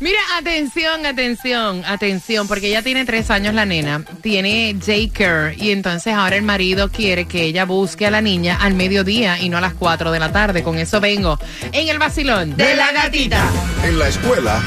Mira, 0.00 0.18
atención, 0.38 1.04
atención, 1.04 1.84
atención, 1.84 2.48
porque 2.48 2.68
ella 2.68 2.82
tiene 2.82 3.04
tres 3.04 3.30
años 3.30 3.52
la 3.52 3.66
nena, 3.66 4.02
tiene 4.22 4.74
J-Care 4.80 5.56
y 5.58 5.72
entonces 5.72 6.14
ahora 6.14 6.36
el 6.36 6.42
marido 6.42 6.88
quiere 6.88 7.26
que 7.26 7.42
ella 7.42 7.66
busque 7.66 8.06
a 8.06 8.10
la 8.10 8.22
niña 8.22 8.56
al 8.60 8.72
mediodía 8.74 9.38
y 9.38 9.50
no 9.50 9.58
a 9.58 9.60
las 9.60 9.74
4 9.74 10.10
de 10.10 10.18
la 10.18 10.32
tarde. 10.32 10.62
Con 10.62 10.78
eso 10.78 11.00
vengo 11.00 11.38
en 11.72 11.88
el 11.88 11.98
vacilón 11.98 12.56
De 12.56 12.74
la 12.74 12.92
gatita. 12.92 13.46
En 13.84 13.98
la 13.98 14.08
escuela, 14.08 14.62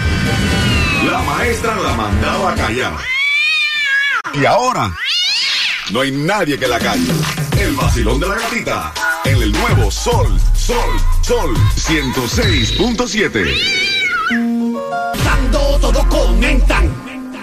la 1.09 1.19
maestra 1.23 1.75
la 1.75 1.93
mandaba 1.93 2.51
a 2.51 2.55
callar. 2.55 2.93
Y 4.33 4.45
ahora, 4.45 4.93
no 5.91 6.01
hay 6.01 6.11
nadie 6.11 6.59
que 6.59 6.67
la 6.67 6.79
calle. 6.79 7.11
El 7.59 7.73
vacilón 7.73 8.19
de 8.19 8.27
la 8.27 8.35
gatita. 8.35 8.93
En 9.25 9.41
el 9.41 9.51
nuevo 9.51 9.89
Sol, 9.89 10.39
Sol, 10.65 10.77
Sol 11.19 11.53
106.7. 11.75 13.53
Dando, 15.25 15.77
todos 15.81 16.05
comentan. 16.05 16.89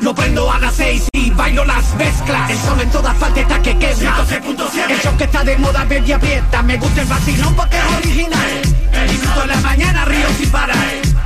Lo 0.00 0.15
prendo 0.15 0.50
a 0.50 0.59
las 0.59 0.75
seis 0.75 1.07
y 1.12 1.29
bailo 1.29 1.67
las 1.67 1.95
mezclas. 1.97 2.50
El 2.50 2.57
sol 2.57 2.81
en 2.81 2.91
todas 2.91 3.15
partes 3.17 3.43
está 3.43 3.61
que 3.61 3.77
quema. 3.77 4.25
106.7. 4.27 4.91
El 4.91 5.00
show 5.03 5.15
que 5.19 5.25
está 5.25 5.45
de 5.45 5.59
moda, 5.59 5.85
baby 5.85 6.12
aprieta. 6.12 6.62
Me 6.62 6.79
gusta 6.79 7.03
el 7.03 7.09
vacilón 7.09 7.55
porque 7.55 7.77
es 7.77 7.85
original. 7.99 8.62
Disfruto 9.11 9.43
en 9.43 9.49
la 9.49 9.57
mañana, 9.57 10.07
río 10.07 10.27
sin 10.39 10.50
parar. 10.50 11.20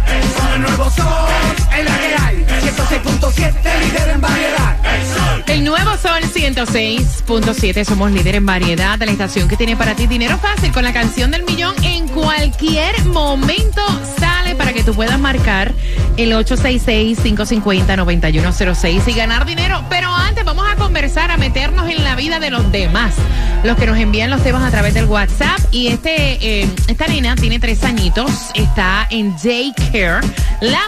106.7, 6.54 7.84
somos 7.84 8.12
líder 8.12 8.36
en 8.36 8.46
variedad 8.46 8.96
de 8.96 9.06
la 9.06 9.12
estación 9.12 9.48
que 9.48 9.56
tiene 9.56 9.76
para 9.76 9.96
ti 9.96 10.06
dinero 10.06 10.38
fácil 10.38 10.70
con 10.70 10.84
la 10.84 10.92
canción 10.92 11.32
del 11.32 11.42
millón. 11.42 11.74
En 11.82 12.06
cualquier 12.06 13.04
momento 13.06 13.80
sale 14.20 14.54
para 14.54 14.72
que 14.72 14.84
tú 14.84 14.94
puedas 14.94 15.18
marcar 15.18 15.74
el 16.16 16.32
866-550-9106 16.32 19.08
y 19.08 19.12
ganar 19.14 19.46
dinero. 19.46 19.84
Pero 19.90 20.14
antes 20.14 20.44
vamos 20.44 20.64
a 20.68 20.76
conversar, 20.76 21.32
a 21.32 21.36
meternos 21.36 21.90
en 21.90 22.04
la 22.04 22.14
vida 22.14 22.38
de 22.38 22.50
los 22.50 22.70
demás. 22.70 23.16
Los 23.64 23.76
que 23.76 23.86
nos 23.86 23.98
envían 23.98 24.30
los 24.30 24.44
temas 24.44 24.62
a 24.62 24.70
través 24.70 24.94
del 24.94 25.06
WhatsApp. 25.06 25.58
Y 25.72 25.88
este, 25.88 26.62
eh, 26.62 26.68
esta 26.86 27.08
nena 27.08 27.34
tiene 27.34 27.58
tres 27.58 27.82
añitos, 27.82 28.30
está 28.54 29.08
en 29.10 29.34
daycare. 29.42 30.24
La 30.60 30.82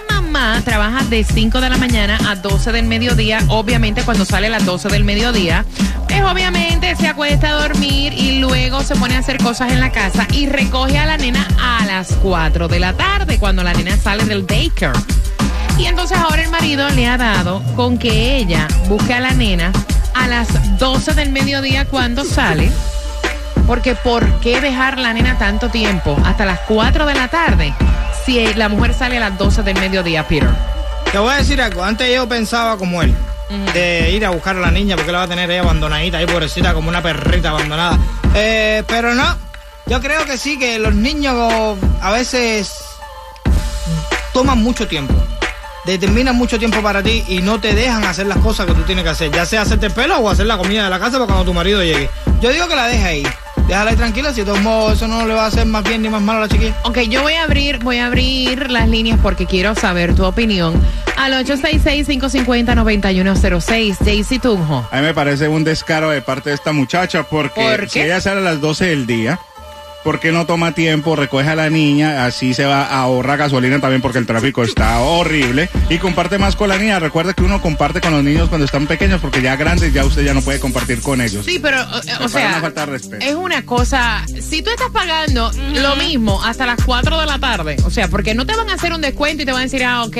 trabaja 0.64 1.02
de 1.04 1.24
5 1.24 1.60
de 1.60 1.70
la 1.70 1.78
mañana 1.78 2.18
a 2.28 2.36
12 2.36 2.70
del 2.72 2.86
mediodía. 2.86 3.38
Obviamente 3.48 4.02
cuando 4.02 4.24
sale 4.24 4.48
a 4.48 4.50
las 4.50 4.66
12 4.66 4.88
del 4.88 5.02
mediodía, 5.02 5.64
pues 6.08 6.22
obviamente 6.22 6.94
se 6.96 7.08
acuesta 7.08 7.50
a 7.50 7.62
dormir 7.62 8.12
y 8.12 8.38
luego 8.38 8.82
se 8.82 8.96
pone 8.96 9.16
a 9.16 9.20
hacer 9.20 9.38
cosas 9.38 9.72
en 9.72 9.80
la 9.80 9.92
casa 9.92 10.26
y 10.32 10.46
recoge 10.46 10.98
a 10.98 11.06
la 11.06 11.16
nena 11.16 11.46
a 11.58 11.86
las 11.86 12.12
4 12.22 12.68
de 12.68 12.80
la 12.80 12.92
tarde 12.92 13.38
cuando 13.38 13.62
la 13.62 13.72
nena 13.72 13.96
sale 13.96 14.24
del 14.26 14.46
daycare. 14.46 14.98
Y 15.78 15.86
entonces 15.86 16.18
ahora 16.18 16.42
el 16.42 16.50
marido 16.50 16.88
le 16.90 17.06
ha 17.06 17.16
dado 17.16 17.62
con 17.74 17.96
que 17.96 18.36
ella 18.36 18.68
busque 18.88 19.14
a 19.14 19.20
la 19.20 19.32
nena 19.32 19.72
a 20.14 20.28
las 20.28 20.78
12 20.78 21.14
del 21.14 21.30
mediodía 21.30 21.86
cuando 21.86 22.24
sale. 22.24 22.70
Porque 23.66 23.94
¿por 23.94 24.40
qué 24.40 24.60
dejar 24.60 24.98
la 24.98 25.14
nena 25.14 25.38
tanto 25.38 25.70
tiempo? 25.70 26.16
Hasta 26.24 26.44
las 26.44 26.60
4 26.60 27.06
de 27.06 27.14
la 27.14 27.28
tarde. 27.28 27.74
Si 28.26 28.44
la 28.54 28.68
mujer 28.68 28.92
sale 28.92 29.18
a 29.18 29.20
las 29.20 29.38
12 29.38 29.62
del 29.62 29.78
mediodía, 29.78 30.26
Peter. 30.26 30.50
Te 31.12 31.18
voy 31.18 31.32
a 31.32 31.36
decir 31.36 31.62
algo. 31.62 31.84
Antes 31.84 32.12
yo 32.12 32.28
pensaba 32.28 32.76
como 32.76 33.00
él. 33.00 33.14
De 33.72 34.10
ir 34.10 34.26
a 34.26 34.30
buscar 34.30 34.56
a 34.56 34.60
la 34.60 34.72
niña 34.72 34.96
porque 34.96 35.12
la 35.12 35.18
va 35.18 35.24
a 35.24 35.28
tener 35.28 35.48
ahí 35.48 35.58
abandonadita, 35.58 36.18
ahí 36.18 36.26
pobrecita, 36.26 36.74
como 36.74 36.88
una 36.88 37.00
perrita 37.00 37.50
abandonada. 37.50 37.96
Eh, 38.34 38.82
pero 38.88 39.14
no. 39.14 39.38
Yo 39.86 40.00
creo 40.00 40.24
que 40.24 40.36
sí, 40.36 40.58
que 40.58 40.80
los 40.80 40.92
niños 40.96 41.36
a 42.02 42.10
veces 42.10 42.74
toman 44.32 44.58
mucho 44.58 44.88
tiempo. 44.88 45.14
Determinan 45.84 46.34
mucho 46.34 46.58
tiempo 46.58 46.82
para 46.82 47.04
ti 47.04 47.22
y 47.28 47.38
no 47.38 47.60
te 47.60 47.76
dejan 47.76 48.02
hacer 48.02 48.26
las 48.26 48.38
cosas 48.38 48.66
que 48.66 48.74
tú 48.74 48.82
tienes 48.82 49.04
que 49.04 49.10
hacer. 49.10 49.30
Ya 49.30 49.46
sea 49.46 49.62
hacerte 49.62 49.86
el 49.86 49.92
pelo 49.92 50.18
o 50.18 50.28
hacer 50.28 50.46
la 50.46 50.58
comida 50.58 50.82
de 50.82 50.90
la 50.90 50.98
casa 50.98 51.12
para 51.12 51.26
cuando 51.26 51.44
tu 51.44 51.54
marido 51.54 51.80
llegue. 51.84 52.10
Yo 52.40 52.50
digo 52.50 52.66
que 52.66 52.74
la 52.74 52.88
dejes 52.88 53.04
ahí. 53.04 53.26
Déjala 53.66 53.90
ahí 53.90 53.96
tranquila, 53.96 54.32
si 54.32 54.40
de 54.40 54.46
todos 54.46 54.62
modos 54.62 54.94
eso 54.94 55.06
no 55.08 55.26
le 55.26 55.34
va 55.34 55.44
a 55.44 55.46
hacer 55.46 55.66
más 55.66 55.84
bien 55.84 56.02
ni 56.02 56.08
más 56.08 56.22
malo 56.22 56.38
a 56.38 56.42
la 56.42 56.48
chiquilla. 56.48 56.74
Ok, 56.84 56.98
yo 57.08 57.22
voy 57.22 57.34
a 57.34 57.42
abrir, 57.44 57.78
voy 57.78 57.98
a 57.98 58.06
abrir 58.06 58.70
las 58.70 58.88
líneas 58.88 59.18
porque 59.22 59.46
quiero 59.46 59.74
saber 59.74 60.14
tu 60.14 60.24
opinión. 60.24 60.74
Al 61.16 61.32
866-550-9106, 61.44 63.96
Jaycee 64.04 64.38
Tunjo. 64.38 64.86
A 64.90 64.96
mí 64.96 65.02
me 65.02 65.14
parece 65.14 65.48
un 65.48 65.64
descaro 65.64 66.10
de 66.10 66.20
parte 66.22 66.50
de 66.50 66.56
esta 66.56 66.72
muchacha 66.72 67.22
porque 67.24 67.60
¿Por 67.60 67.88
si 67.88 68.00
ella 68.00 68.20
sale 68.20 68.40
a 68.40 68.44
las 68.44 68.60
12 68.60 68.86
del 68.86 69.06
día, 69.06 69.40
¿por 70.06 70.20
qué 70.20 70.30
no 70.30 70.46
toma 70.46 70.70
tiempo, 70.70 71.16
recoge 71.16 71.48
a 71.48 71.56
la 71.56 71.68
niña, 71.68 72.26
así 72.26 72.54
se 72.54 72.64
va 72.64 72.84
a 72.84 73.00
ahorrar 73.00 73.38
gasolina 73.38 73.80
también 73.80 74.00
porque 74.00 74.18
el 74.18 74.26
tráfico 74.26 74.62
está 74.62 75.00
horrible 75.00 75.68
y 75.90 75.98
comparte 75.98 76.38
más 76.38 76.54
con 76.54 76.68
la 76.68 76.78
niña? 76.78 77.00
Recuerda 77.00 77.32
que 77.32 77.42
uno 77.42 77.60
comparte 77.60 78.00
con 78.00 78.12
los 78.12 78.22
niños 78.22 78.48
cuando 78.48 78.66
están 78.66 78.86
pequeños 78.86 79.20
porque 79.20 79.42
ya 79.42 79.56
grandes 79.56 79.92
ya 79.92 80.04
usted 80.04 80.24
ya 80.24 80.32
no 80.32 80.42
puede 80.42 80.60
compartir 80.60 81.02
con 81.02 81.20
ellos. 81.20 81.44
Sí, 81.44 81.58
pero, 81.58 81.84
o 82.20 82.28
sea, 82.28 82.50
una 82.50 82.60
falta 82.60 82.86
de 82.86 82.92
respeto. 82.92 83.26
es 83.26 83.34
una 83.34 83.66
cosa, 83.66 84.24
si 84.40 84.62
tú 84.62 84.70
estás 84.70 84.90
pagando 84.92 85.50
lo 85.74 85.96
mismo 85.96 86.40
hasta 86.40 86.66
las 86.66 86.78
4 86.84 87.20
de 87.22 87.26
la 87.26 87.40
tarde, 87.40 87.76
o 87.84 87.90
sea, 87.90 88.06
porque 88.06 88.32
no 88.32 88.46
te 88.46 88.54
van 88.54 88.70
a 88.70 88.74
hacer 88.74 88.92
un 88.92 89.00
descuento 89.00 89.42
y 89.42 89.46
te 89.46 89.50
van 89.50 89.62
a 89.62 89.64
decir, 89.64 89.82
ah, 89.82 90.04
ok, 90.04 90.16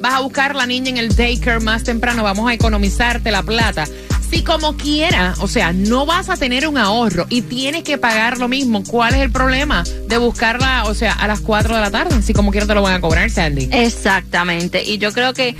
vas 0.00 0.14
a 0.14 0.18
buscar 0.18 0.56
la 0.56 0.66
niña 0.66 0.90
en 0.90 0.96
el 0.96 1.14
daycare 1.14 1.60
más 1.60 1.84
temprano, 1.84 2.24
vamos 2.24 2.50
a 2.50 2.54
economizarte 2.54 3.30
la 3.30 3.44
plata. 3.44 3.84
Si 4.30 4.42
como 4.42 4.76
quiera, 4.76 5.34
o 5.40 5.48
sea, 5.48 5.72
no 5.72 6.04
vas 6.04 6.28
a 6.28 6.36
tener 6.36 6.68
un 6.68 6.76
ahorro 6.76 7.26
y 7.30 7.40
tienes 7.42 7.82
que 7.82 7.96
pagar 7.96 8.36
lo 8.36 8.46
mismo, 8.46 8.84
¿cuál 8.84 9.14
es 9.14 9.20
el 9.20 9.27
problema 9.30 9.84
de 10.06 10.18
buscarla, 10.18 10.84
o 10.84 10.94
sea, 10.94 11.12
a 11.12 11.26
las 11.26 11.40
4 11.40 11.74
de 11.74 11.80
la 11.80 11.90
tarde? 11.90 12.22
Si 12.22 12.32
como 12.32 12.50
quiera 12.50 12.66
te 12.66 12.74
lo 12.74 12.82
van 12.82 12.94
a 12.94 13.00
cobrar, 13.00 13.30
Sandy. 13.30 13.68
Exactamente. 13.72 14.82
Y 14.84 14.98
yo 14.98 15.12
creo 15.12 15.32
que, 15.32 15.56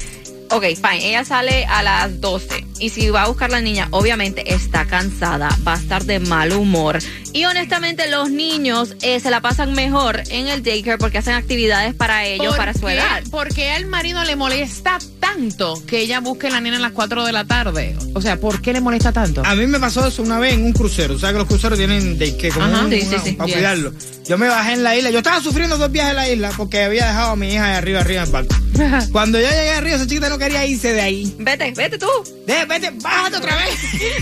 ok, 0.51 0.65
fine, 0.77 1.09
ella 1.09 1.25
sale 1.25 1.65
a 1.67 1.83
las 1.83 2.21
12. 2.21 2.67
Y 2.81 2.91
si 2.91 3.11
va 3.11 3.23
a 3.25 3.29
buscar 3.29 3.51
la 3.51 3.61
niña, 3.61 3.89
obviamente 3.91 4.55
está 4.55 4.87
cansada, 4.87 5.49
va 5.67 5.75
a 5.75 5.79
estar 5.79 6.05
de 6.05 6.21
mal 6.21 6.53
humor. 6.53 6.99
Y 7.33 7.45
honestamente, 7.45 8.09
los 8.11 8.31
niños 8.31 8.95
eh, 9.03 9.21
se 9.21 9.31
la 9.31 9.41
pasan 9.41 9.75
mejor 9.75 10.23
en 10.31 10.49
el 10.49 10.63
daycare 10.63 10.99
porque 10.99 11.19
hacen 11.19 11.35
actividades 11.35 11.95
para 11.95 12.25
ellos, 12.27 12.57
para 12.57 12.73
su 12.75 12.87
qué- 12.87 12.95
edad. 12.95 13.23
¿Por 13.31 13.49
qué 13.55 13.71
al 13.71 13.87
marido 13.87 14.25
le 14.25 14.35
molesta 14.37 14.99
tanto 15.21 15.83
que 15.87 15.99
ella 16.01 16.21
busque 16.21 16.51
la 16.51 16.61
nena 16.61 16.77
a 16.79 16.81
las 16.81 16.93
4 16.93 17.25
de 17.27 17.33
la 17.33 17.45
tarde? 17.45 17.97
O 18.15 18.21
sea, 18.23 18.41
¿por 18.41 18.61
qué 18.63 18.73
le 18.73 18.81
molesta 18.81 19.13
tanto? 19.13 19.43
A 19.45 19.55
mí 19.55 19.67
me 19.67 19.79
pasó 19.79 20.07
eso 20.07 20.23
una 20.23 20.39
vez 20.39 20.55
en 20.55 20.65
un 20.65 20.73
crucero. 20.73 21.15
O 21.15 21.19
sea 21.19 21.33
que 21.33 21.39
los 21.39 21.47
cruceros 21.47 21.79
tienen 21.79 22.19
de 22.19 22.37
que 22.37 22.49
como 22.51 22.65
Ajá. 22.67 22.85
un- 22.85 22.91
Sí, 22.91 23.03
sí, 23.03 23.17
sí. 23.23 23.33
para 23.33 23.47
Yes. 23.47 23.55
cuidarlo. 23.57 23.93
Yo 24.29 24.37
me 24.39 24.49
bajé 24.49 24.73
en 24.73 24.83
la 24.83 24.97
isla. 24.97 25.11
Yo 25.11 25.19
estaba 25.19 25.41
sufriendo 25.43 25.77
dos 25.79 25.91
viajes 25.93 26.11
en 26.11 26.17
la 26.17 26.29
isla 26.29 26.51
porque 26.57 26.83
había 26.83 27.07
dejado 27.07 27.31
a 27.33 27.37
mi 27.37 27.53
hija 27.53 27.67
de 27.69 27.75
arriba, 27.77 28.01
arriba 28.01 28.23
en 28.23 28.27
el 28.27 28.33
barco. 28.33 28.57
Cuando 29.13 29.39
yo 29.41 29.49
llegué 29.49 29.71
arriba, 29.71 29.97
esa 29.97 30.07
chiquita 30.07 30.29
no 30.29 30.39
quería 30.39 30.65
irse 30.67 30.93
de 30.93 31.01
ahí. 31.01 31.35
Vete, 31.39 31.73
vete 31.77 31.99
tú. 31.99 32.07
De, 32.47 32.65
vete, 32.67 32.91
bájate 32.95 33.37
otra 33.37 33.57
vez. 33.57 33.75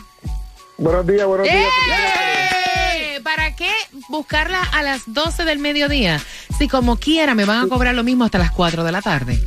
Buenos 0.78 1.06
días, 1.08 1.26
buenos 1.26 1.48
días. 1.48 1.68
¡Eh! 1.90 3.20
¿Para 3.24 3.56
qué 3.56 3.72
buscarla 4.10 4.62
a 4.64 4.84
las 4.84 5.04
12 5.08 5.46
del 5.46 5.60
mediodía? 5.60 6.20
Si 6.58 6.68
como 6.68 6.98
quiera 6.98 7.34
me 7.36 7.46
van 7.46 7.66
a 7.66 7.68
cobrar 7.68 7.96
lo 7.96 8.04
mismo 8.04 8.26
hasta 8.26 8.38
las 8.38 8.52
4 8.52 8.84
de 8.84 8.92
la 8.92 9.02
tarde. 9.02 9.40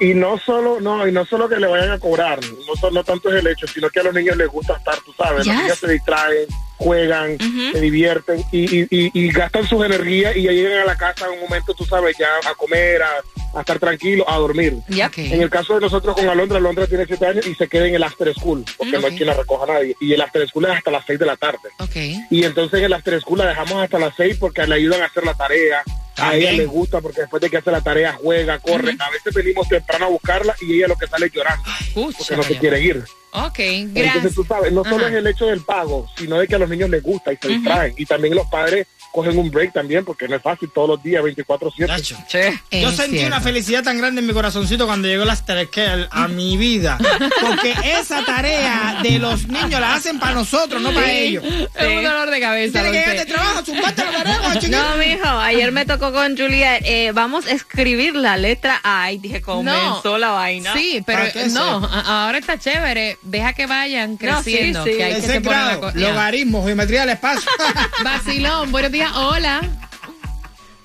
Y 0.00 0.14
no 0.14 0.38
solo, 0.38 0.80
no, 0.80 1.06
y 1.06 1.12
no 1.12 1.24
solo 1.26 1.48
que 1.48 1.56
le 1.56 1.66
vayan 1.66 1.90
a 1.90 1.98
cobrar, 1.98 2.40
no, 2.42 2.90
no 2.90 3.04
tanto 3.04 3.28
es 3.28 3.36
el 3.44 3.46
hecho, 3.46 3.66
sino 3.66 3.90
que 3.90 4.00
a 4.00 4.04
los 4.04 4.14
niños 4.14 4.36
les 4.36 4.48
gusta 4.48 4.74
estar, 4.76 4.96
tú 5.04 5.12
sabes, 5.12 5.44
Yes. 5.44 5.54
los 5.54 5.62
niños 5.62 5.78
se 5.78 5.92
distraen, 5.92 6.46
juegan, 6.80 7.36
se 7.72 7.80
divierten 7.80 8.42
y, 8.50 8.80
y, 8.80 8.86
y, 8.90 9.10
y 9.12 9.30
gastan 9.30 9.68
sus 9.68 9.84
energías 9.84 10.34
y 10.34 10.42
ya 10.42 10.50
llegan 10.50 10.80
a 10.80 10.84
la 10.86 10.96
casa 10.96 11.26
en 11.26 11.34
un 11.34 11.40
momento, 11.40 11.74
tú 11.74 11.84
sabes, 11.84 12.16
ya 12.18 12.26
a 12.48 12.54
comer, 12.54 13.02
a, 13.02 13.58
a 13.58 13.60
estar 13.60 13.78
tranquilo, 13.78 14.28
a 14.28 14.38
dormir. 14.38 14.76
Yep. 14.88 15.08
Ok. 15.08 15.18
En 15.18 15.42
el 15.42 15.50
caso 15.50 15.74
de 15.74 15.80
nosotros 15.80 16.16
con 16.16 16.26
Alondra, 16.28 16.56
Alondra 16.56 16.86
tiene 16.86 17.04
siete 17.04 17.26
años 17.26 17.46
y 17.46 17.54
se 17.54 17.68
queda 17.68 17.86
en 17.86 17.94
el 17.96 18.02
after 18.02 18.32
school, 18.34 18.64
porque 18.78 18.98
no 18.98 19.06
hay 19.06 19.16
quien 19.16 19.28
la 19.28 19.34
recoja 19.34 19.64
a 19.64 19.74
nadie. 19.74 19.94
Y 20.00 20.14
el 20.14 20.20
after 20.22 20.48
school 20.48 20.64
es 20.64 20.70
hasta 20.70 20.90
las 20.90 21.04
seis 21.06 21.18
de 21.18 21.26
la 21.26 21.36
tarde. 21.36 21.68
Ok. 21.78 21.96
Y 22.30 22.44
entonces 22.44 22.78
en 22.78 22.86
el 22.86 22.92
after 22.94 23.20
school 23.20 23.38
la 23.38 23.48
dejamos 23.48 23.82
hasta 23.82 23.98
las 23.98 24.14
seis 24.16 24.36
porque 24.40 24.66
le 24.66 24.76
ayudan 24.76 25.02
a 25.02 25.04
hacer 25.04 25.24
la 25.24 25.34
tarea. 25.34 25.82
A 26.20 26.34
ella 26.36 26.52
le 26.52 26.66
gusta 26.66 27.00
porque 27.00 27.22
después 27.22 27.40
de 27.40 27.50
que 27.50 27.56
hace 27.58 27.70
la 27.70 27.80
tarea 27.80 28.12
juega, 28.12 28.58
corre. 28.58 28.96
A 28.98 29.10
veces 29.10 29.34
venimos 29.34 29.68
temprano 29.68 30.06
a 30.06 30.08
buscarla 30.08 30.54
y 30.60 30.76
ella 30.76 30.88
lo 30.88 30.96
que 30.96 31.06
sale 31.06 31.30
llorando 31.32 31.64
porque 31.94 32.16
Pucha, 32.18 32.36
no 32.36 32.42
se 32.42 32.58
quiere 32.58 32.80
ir. 32.80 33.04
Ok, 33.32 33.58
Entonces 33.60 34.12
gracias. 34.12 34.34
tú 34.34 34.44
sabes, 34.44 34.72
no 34.72 34.82
solo 34.84 35.06
es 35.06 35.14
el 35.14 35.26
hecho 35.26 35.46
del 35.46 35.60
pago, 35.60 36.06
sino 36.16 36.38
de 36.38 36.48
que 36.48 36.54
a 36.56 36.58
los 36.58 36.68
niños 36.68 36.90
les 36.90 37.02
gusta 37.02 37.32
y 37.32 37.36
se 37.36 37.48
distraen. 37.48 37.94
Y 37.96 38.04
también 38.06 38.34
los 38.34 38.46
padres 38.48 38.86
cogen 39.12 39.36
un 39.38 39.50
break 39.50 39.72
también 39.72 40.04
porque 40.04 40.28
no 40.28 40.36
es 40.36 40.42
fácil 40.42 40.70
todos 40.72 40.88
los 40.90 41.02
días, 41.02 41.22
24/7. 41.22 41.86
Chacho. 41.86 42.16
Che. 42.28 42.60
Yo 42.70 42.90
sentí 42.92 43.18
cierto. 43.18 43.26
una 43.28 43.40
felicidad 43.40 43.82
tan 43.82 43.98
grande 43.98 44.20
en 44.20 44.26
mi 44.26 44.32
corazoncito 44.32 44.86
cuando 44.86 45.08
llegó 45.08 45.24
las 45.24 45.44
Terekel 45.44 46.08
a 46.10 46.28
mi 46.28 46.56
vida. 46.56 46.98
Porque 47.40 47.74
esa 47.98 48.24
tarea 48.24 48.98
de 49.02 49.18
los 49.18 49.46
niños 49.48 49.80
la 49.80 49.94
hacen 49.94 50.18
para 50.18 50.34
nosotros, 50.34 50.80
no 50.80 50.92
para 50.92 51.10
ellos. 51.10 51.44
Es 51.44 51.86
un 51.88 52.04
dolor 52.04 52.30
de 52.30 52.40
cabeza. 52.40 52.80
Tiene 52.82 52.92
que 52.92 52.98
llegar 52.98 53.16
de 53.26 53.32
trabajo, 53.32 53.64
zumbarte 53.64 54.04
la 54.04 54.12
tarea. 54.12 54.40
No, 54.70 54.96
mijo, 54.96 55.28
ayer 55.28 55.72
me 55.72 55.84
tocó 55.84 56.12
con 56.12 56.36
Juliet. 56.36 56.82
eh, 56.84 57.10
vamos 57.12 57.46
a 57.46 57.50
escribir 57.52 58.14
la 58.14 58.36
letra 58.36 58.80
A 58.84 59.10
y 59.10 59.18
dije, 59.18 59.40
comenzó 59.40 60.18
la 60.18 60.30
vaina. 60.30 60.72
Sí, 60.74 61.02
pero 61.04 61.18
¿Para 61.20 61.32
qué 61.32 61.46
no, 61.48 61.84
ahora 61.84 62.38
está 62.38 62.58
chévere. 62.58 63.18
Deja 63.22 63.52
que 63.52 63.66
vayan 63.66 64.12
No, 64.20 64.42
sí, 64.42 64.52
creciendo. 64.52 64.84
sí. 64.84 64.90
que 64.96 65.04
hay 65.04 65.20
que 65.20 65.40
poner 65.40 65.78
la 65.80 65.92
logaritmo, 65.94 66.64
geometría 66.64 67.00
del 67.00 67.10
espacio. 67.10 67.50
Vacilón, 68.04 68.70
buenos 68.70 68.92
días. 68.92 68.99
Hola. 69.08 69.60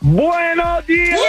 ¡Buenos 0.01 0.87
días! 0.87 1.19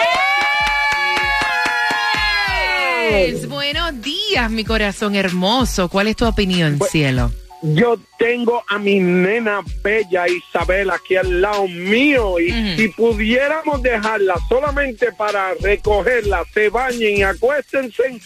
Yes, 3.10 3.48
Buenos 3.48 4.00
días, 4.02 4.50
mi 4.50 4.64
corazón 4.64 5.14
hermoso. 5.14 5.88
¿Cuál 5.88 6.08
es 6.08 6.16
tu 6.16 6.26
opinión, 6.26 6.78
Bu- 6.78 6.86
cielo? 6.88 7.30
Yo 7.62 7.96
tengo 8.18 8.62
a 8.68 8.78
mi 8.78 9.00
nena 9.00 9.60
bella 9.82 10.26
Isabel 10.28 10.90
aquí 10.90 11.16
al 11.16 11.40
lado 11.40 11.66
mío 11.66 12.38
y 12.38 12.76
si 12.76 12.88
pudiéramos 12.88 13.82
dejarla 13.82 14.34
solamente 14.48 15.10
para 15.12 15.54
recogerla, 15.54 16.44
se 16.52 16.68
bañen 16.68 17.16
y 17.16 17.22
acuéstense, 17.22 18.20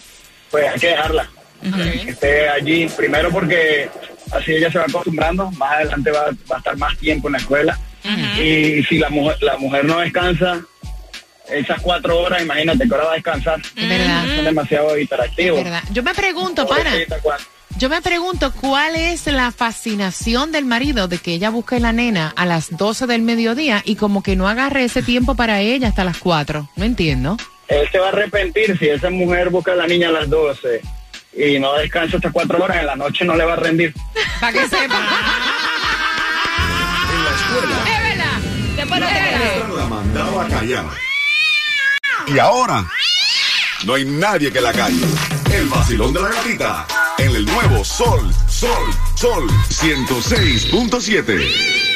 pues 0.51 0.69
hay 0.69 0.79
que 0.79 0.89
dejarla. 0.89 1.31
Que 1.63 2.11
esté 2.11 2.49
allí, 2.49 2.89
primero 2.97 3.31
porque 3.31 3.89
así 4.33 4.53
ella 4.53 4.71
se 4.71 4.79
va 4.79 4.85
acostumbrando, 4.85 5.51
más 5.53 5.73
adelante 5.73 6.11
va, 6.11 6.25
va 6.51 6.57
a 6.57 6.59
estar 6.59 6.77
más 6.77 6.97
tiempo 6.99 7.29
en 7.29 7.33
la 7.33 7.39
escuela. 7.39 7.79
Y 8.41 8.83
si 8.85 8.99
la 8.99 9.09
mujer, 9.11 9.37
la 9.43 9.57
mujer 9.59 9.85
no 9.85 9.99
descansa 10.01 10.61
esas 11.49 11.81
cuatro 11.83 12.19
horas, 12.21 12.43
imagínate 12.43 12.89
que 12.89 12.95
ahora 12.95 13.07
va 13.07 13.13
a 13.13 13.15
descansar. 13.15 13.61
Es 13.77 13.89
verdad. 13.89 14.25
Son 14.35 14.45
demasiado 14.45 14.95
Es 14.97 15.03
interactivos. 15.03 15.63
verdad. 15.63 15.83
Yo 15.93 16.03
me 16.03 16.15
pregunto, 16.15 16.67
pana. 16.67 16.91
Yo 17.79 17.89
me 17.89 18.03
pregunto 18.03 18.53
cuál 18.53 18.97
es 18.97 19.27
la 19.27 19.51
fascinación 19.51 20.53
del 20.53 20.65
marido 20.67 21.09
de 21.09 21.19
que 21.19 21.33
ella 21.35 21.49
busque 21.51 21.81
la 21.81 21.93
nena 21.93 22.33
a 22.37 22.45
las 22.45 22.77
12 22.77 23.07
del 23.07 23.23
mediodía 23.23 23.83
y 23.85 23.97
como 23.97 24.23
que 24.23 24.37
no 24.37 24.47
agarre 24.49 24.85
ese 24.85 25.03
tiempo 25.03 25.35
para 25.35 25.61
ella 25.61 25.89
hasta 25.89 26.05
las 26.05 26.19
4. 26.19 26.69
No 26.77 26.85
entiendo. 26.85 27.37
Él 27.69 27.89
se 27.91 27.99
va 27.99 28.07
a 28.07 28.09
arrepentir 28.11 28.79
si 28.79 28.89
esa 28.89 29.09
mujer 29.09 29.49
busca 29.49 29.73
a 29.73 29.77
la 29.77 29.87
niña 29.87 30.09
a 30.09 30.13
las 30.13 30.29
12 30.29 30.83
y 31.35 31.59
no 31.59 31.75
descansa 31.75 32.17
hasta 32.17 32.31
cuatro 32.31 32.63
horas, 32.63 32.79
en 32.79 32.87
la 32.87 32.97
noche 32.97 33.25
no 33.25 33.35
le 33.37 33.45
va 33.45 33.55
a 33.55 33.57
rendir. 33.57 33.95
Para 34.41 34.53
que 34.53 34.69
sepa. 34.69 35.01
En 37.13 37.25
la 37.25 37.31
escuela, 37.31 37.77
es 37.85 38.03
verdad. 38.09 38.39
Después 38.77 39.01
no 39.01 39.07
te 39.07 39.13
creas. 39.13 39.69
la 39.77 39.87
mandaba 39.87 40.45
a 40.45 40.49
callar. 40.49 40.85
Y 42.27 42.39
ahora, 42.39 42.85
no 43.85 43.95
hay 43.95 44.05
nadie 44.05 44.51
que 44.51 44.61
la 44.61 44.73
calle. 44.73 45.05
El 45.53 45.67
vacilón 45.67 46.13
de 46.15 46.23
la 46.23 46.29
gatita. 46.31 46.87
En 47.19 47.37
el 47.37 47.45
nuevo 47.45 47.85
Sol, 47.85 48.33
Sol, 48.49 48.91
Sol 49.15 49.47
106.7. 49.69 51.92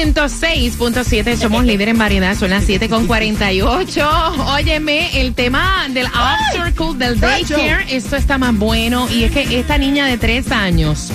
106.7, 0.00 1.36
somos 1.36 1.62
líder 1.66 1.90
en 1.90 1.98
variedad, 1.98 2.34
son 2.34 2.48
las 2.48 2.64
7 2.64 2.88
con 2.88 3.06
48. 3.06 4.08
Óyeme, 4.46 5.20
el 5.20 5.34
tema 5.34 5.88
del 5.90 6.06
after 6.06 6.72
school, 6.72 6.98
del 6.98 7.20
daycare, 7.20 7.84
esto 7.94 8.16
está 8.16 8.38
más 8.38 8.56
bueno. 8.56 9.06
Y 9.10 9.24
es 9.24 9.30
que 9.32 9.60
esta 9.60 9.76
niña 9.76 10.06
de 10.06 10.16
3 10.16 10.52
años 10.52 11.12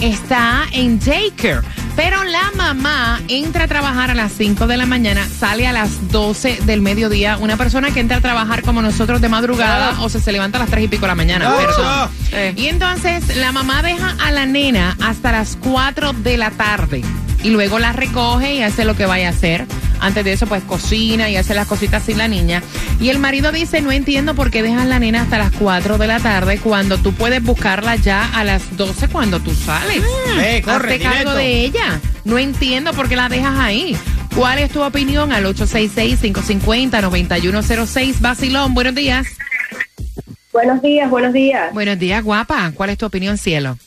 está 0.00 0.64
en 0.72 0.98
daycare. 0.98 1.60
Pero 1.94 2.24
la 2.24 2.50
mamá 2.56 3.20
entra 3.28 3.64
a 3.64 3.68
trabajar 3.68 4.10
a 4.10 4.14
las 4.16 4.32
5 4.32 4.66
de 4.66 4.76
la 4.76 4.86
mañana, 4.86 5.24
sale 5.28 5.68
a 5.68 5.72
las 5.72 6.10
12 6.10 6.62
del 6.64 6.80
mediodía. 6.80 7.38
Una 7.38 7.56
persona 7.56 7.92
que 7.92 8.00
entra 8.00 8.16
a 8.16 8.20
trabajar 8.20 8.62
como 8.62 8.82
nosotros 8.82 9.20
de 9.20 9.28
madrugada 9.28 10.00
o 10.00 10.08
se, 10.08 10.20
se 10.20 10.32
levanta 10.32 10.58
a 10.58 10.62
las 10.62 10.70
3 10.70 10.86
y 10.86 10.88
pico 10.88 11.02
de 11.02 11.08
la 11.08 11.14
mañana. 11.14 11.48
Ah. 11.48 11.56
perdón. 11.56 12.10
Eh. 12.32 12.54
Y 12.56 12.66
entonces 12.66 13.36
la 13.36 13.52
mamá 13.52 13.82
deja 13.82 14.16
a 14.18 14.32
la 14.32 14.46
nena 14.46 14.96
hasta 15.00 15.30
las 15.30 15.56
4 15.62 16.12
de 16.12 16.36
la 16.36 16.50
tarde. 16.50 17.04
Y 17.46 17.50
luego 17.50 17.78
la 17.78 17.92
recoge 17.92 18.54
y 18.54 18.62
hace 18.62 18.84
lo 18.84 18.96
que 18.96 19.06
vaya 19.06 19.28
a 19.28 19.30
hacer. 19.30 19.66
Antes 20.00 20.24
de 20.24 20.32
eso, 20.32 20.48
pues 20.48 20.64
cocina 20.64 21.30
y 21.30 21.36
hace 21.36 21.54
las 21.54 21.68
cositas 21.68 22.02
sin 22.02 22.18
la 22.18 22.26
niña. 22.26 22.60
Y 22.98 23.10
el 23.10 23.20
marido 23.20 23.52
dice, 23.52 23.80
no 23.82 23.92
entiendo 23.92 24.34
por 24.34 24.50
qué 24.50 24.64
dejas 24.64 24.84
la 24.86 24.98
nena 24.98 25.22
hasta 25.22 25.38
las 25.38 25.52
4 25.52 25.96
de 25.96 26.08
la 26.08 26.18
tarde 26.18 26.58
cuando 26.58 26.98
tú 26.98 27.12
puedes 27.12 27.40
buscarla 27.40 27.94
ya 27.94 28.28
a 28.34 28.42
las 28.42 28.76
12 28.76 29.06
cuando 29.06 29.38
tú 29.38 29.54
sales. 29.54 30.02
Eh, 30.40 30.60
corre, 30.64 30.94
Hazte 30.94 31.04
cargo 31.04 31.34
de 31.34 31.60
ella. 31.60 32.00
No 32.24 32.36
entiendo 32.36 32.92
por 32.94 33.08
qué 33.08 33.14
la 33.14 33.28
dejas 33.28 33.56
ahí. 33.60 33.96
¿Cuál 34.34 34.58
es 34.58 34.72
tu 34.72 34.82
opinión? 34.82 35.30
Al 35.30 35.46
866-550-9106. 35.46 38.18
Basilón, 38.18 38.74
buenos 38.74 38.96
días. 38.96 39.24
Buenos 40.52 40.82
días, 40.82 41.08
buenos 41.08 41.32
días. 41.32 41.72
Buenos 41.72 41.96
días, 41.96 42.24
guapa. 42.24 42.72
¿Cuál 42.74 42.90
es 42.90 42.98
tu 42.98 43.06
opinión, 43.06 43.38
cielo? 43.38 43.78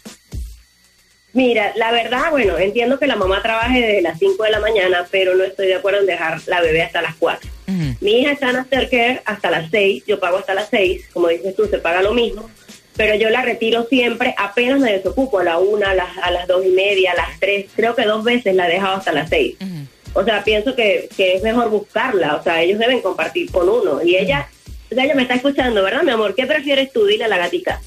Mira, 1.34 1.74
la 1.76 1.92
verdad, 1.92 2.32
bueno, 2.32 2.58
entiendo 2.58 2.98
que 2.98 3.06
la 3.06 3.16
mamá 3.16 3.42
trabaje 3.42 3.82
desde 3.82 4.02
las 4.02 4.18
5 4.18 4.44
de 4.44 4.50
la 4.50 4.60
mañana, 4.60 5.06
pero 5.12 5.36
no 5.36 5.44
estoy 5.44 5.68
de 5.68 5.76
acuerdo 5.76 6.00
en 6.00 6.08
dejar 6.08 6.40
la 6.48 6.62
bebé 6.62 6.82
hasta 6.82 7.02
las 7.02 7.16
4. 7.16 7.50
Ujú. 7.68 7.96
Mi 8.02 8.20
hija 8.20 8.32
está 8.32 8.50
en 8.50 8.56
aftercare 8.56 9.22
hasta 9.26 9.52
las 9.52 9.70
6, 9.70 10.04
yo 10.08 10.20
pago 10.20 10.38
hasta 10.38 10.56
las 10.56 10.70
6, 10.70 11.10
como 11.14 11.28
dices 11.28 11.56
tú, 11.56 11.68
se 11.68 11.78
paga 11.78 12.02
lo 12.02 12.14
mismo, 12.14 12.50
pero 12.98 13.14
yo 13.16 13.30
la 13.30 13.44
retiro 13.44 13.86
siempre, 13.88 14.34
apenas 14.38 14.80
me 14.80 14.92
desocupo, 14.92 15.40
a 15.40 15.44
la 15.44 15.60
1, 15.60 15.86
a 15.86 15.94
las, 15.94 16.18
a 16.18 16.32
las 16.32 16.48
2 16.48 16.66
y 16.66 16.70
media, 16.70 17.12
a 17.12 17.16
las 17.16 17.40
3, 17.40 17.68
creo 17.76 17.96
que 17.96 18.06
dos 18.06 18.24
veces 18.24 18.56
la 18.56 18.68
he 18.68 18.74
dejado 18.74 18.98
hasta 18.98 19.12
las 19.12 19.30
6. 19.30 19.58
Ujú. 19.62 20.20
O 20.20 20.24
sea, 20.24 20.44
pienso 20.44 20.76
que, 20.76 21.10
que 21.16 21.36
es 21.36 21.44
mejor 21.44 21.70
buscarla, 21.70 22.36
o 22.38 22.44
sea, 22.44 22.64
ellos 22.64 22.80
deben 22.80 23.02
compartir 23.02 23.52
con 23.52 23.70
uno. 23.70 24.02
Y 24.04 24.16
ella, 24.16 24.50
o 24.92 24.96
sea, 24.96 25.04
ella 25.04 25.14
me 25.14 25.22
está 25.22 25.36
escuchando, 25.36 25.84
¿verdad, 25.84 26.02
mi 26.02 26.12
amor? 26.12 26.34
¿Qué 26.34 26.48
prefieres 26.48 26.92
tú? 26.92 27.06
Dile 27.06 27.26
a 27.26 27.28
la 27.28 27.38
gatica. 27.38 27.80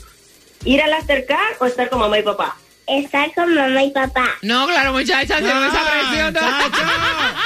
¿Ir 0.65 0.81
al 0.81 0.93
aftercare 0.93 1.57
o 1.59 1.67
estar 1.67 1.91
con 1.91 1.99
mamá 1.99 2.21
y 2.21 2.23
papá? 2.23 2.57
Estar 2.87 3.33
con 3.35 3.55
mamá 3.55 3.85
y 3.85 3.91
papá. 3.91 4.27
No, 4.43 4.67
claro, 4.67 4.93
muchacha, 4.93 5.37
tengo 5.37 5.65
esa 5.65 5.83
presión. 5.91 6.35
chacho, 6.35 6.83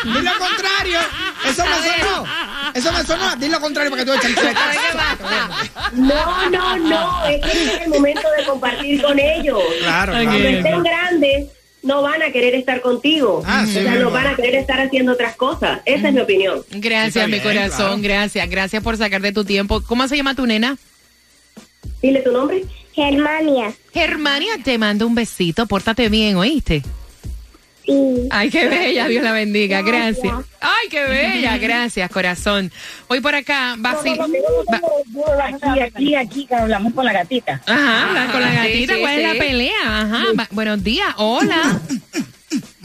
Dile 0.04 0.22
lo 0.22 0.38
contrario. 0.38 0.98
Eso 1.46 1.62
me 1.64 1.90
sonó. 1.90 2.26
Eso 2.74 2.92
me 2.92 3.02
sonó. 3.04 3.36
Dile 3.36 3.50
lo 3.50 3.60
contrario 3.60 3.90
para 3.90 4.04
que 4.04 4.10
tú 4.10 4.16
eches 4.16 4.36
el 4.38 6.00
No, 6.06 6.50
no, 6.50 6.76
no, 6.78 7.26
es 7.26 7.40
que 7.44 7.52
es 7.74 7.80
el 7.82 7.88
momento 7.90 8.22
de 8.38 8.44
compartir 8.44 9.02
con 9.02 9.18
ellos. 9.18 9.62
Claro. 9.80 10.12
Cuando 10.12 10.48
estén 10.48 10.82
grandes, 10.82 11.46
no 11.82 12.02
van 12.02 12.22
a 12.22 12.30
querer 12.32 12.54
estar 12.54 12.80
contigo. 12.80 13.42
Ah, 13.46 13.64
sí, 13.66 13.78
o 13.78 13.82
sea, 13.82 13.94
no 13.96 14.10
van 14.10 14.26
a 14.26 14.34
querer 14.34 14.54
estar 14.56 14.80
haciendo 14.80 15.12
otras 15.12 15.36
cosas. 15.36 15.80
Esa 15.84 16.08
es 16.08 16.14
mi 16.14 16.20
opinión. 16.20 16.64
Gracias, 16.70 17.24
Está 17.24 17.28
mi 17.28 17.40
corazón, 17.40 18.00
claro. 18.00 18.02
gracias. 18.02 18.50
Gracias 18.50 18.82
por 18.82 18.96
sacarte 18.96 19.32
tu 19.32 19.44
tiempo. 19.44 19.82
¿Cómo 19.82 20.08
se 20.08 20.16
llama 20.16 20.34
tu 20.34 20.46
nena? 20.46 20.76
Dile 22.02 22.20
tu 22.22 22.32
nombre. 22.32 22.64
Germania. 22.96 23.72
Germania, 23.92 24.52
te 24.64 24.78
mando 24.78 25.06
un 25.06 25.14
besito. 25.14 25.66
Pórtate 25.66 26.08
bien, 26.08 26.36
¿oíste? 26.36 26.82
Sí. 27.84 28.26
Ay, 28.30 28.50
qué 28.50 28.66
bella, 28.66 29.06
Dios 29.06 29.22
la 29.22 29.30
bendiga, 29.30 29.80
gracias. 29.82 30.24
Gracias. 30.24 30.46
Ay, 30.60 30.88
qué 30.90 31.04
bella, 31.04 31.56
gracias, 31.58 32.10
corazón. 32.10 32.72
Hoy 33.06 33.20
por 33.20 33.36
acá, 33.36 33.76
Basil. 33.78 34.18
Ba- 34.68 34.80
Aquí, 35.44 35.80
aquí, 35.80 36.14
aquí, 36.16 36.46
que 36.46 36.54
hablamos 36.56 36.92
con 36.94 37.04
la 37.04 37.12
gatita. 37.12 37.60
Ajá, 37.66 38.08
habla 38.08 38.32
con 38.32 38.40
la 38.40 38.52
gatita, 38.52 38.94
sí, 38.94 39.00
¿cuál 39.00 39.20
es 39.20 39.32
la 39.34 39.38
pelea? 39.38 39.72
Ajá, 39.84 40.24
buenos 40.50 40.82
días, 40.82 41.14
hola. 41.18 41.80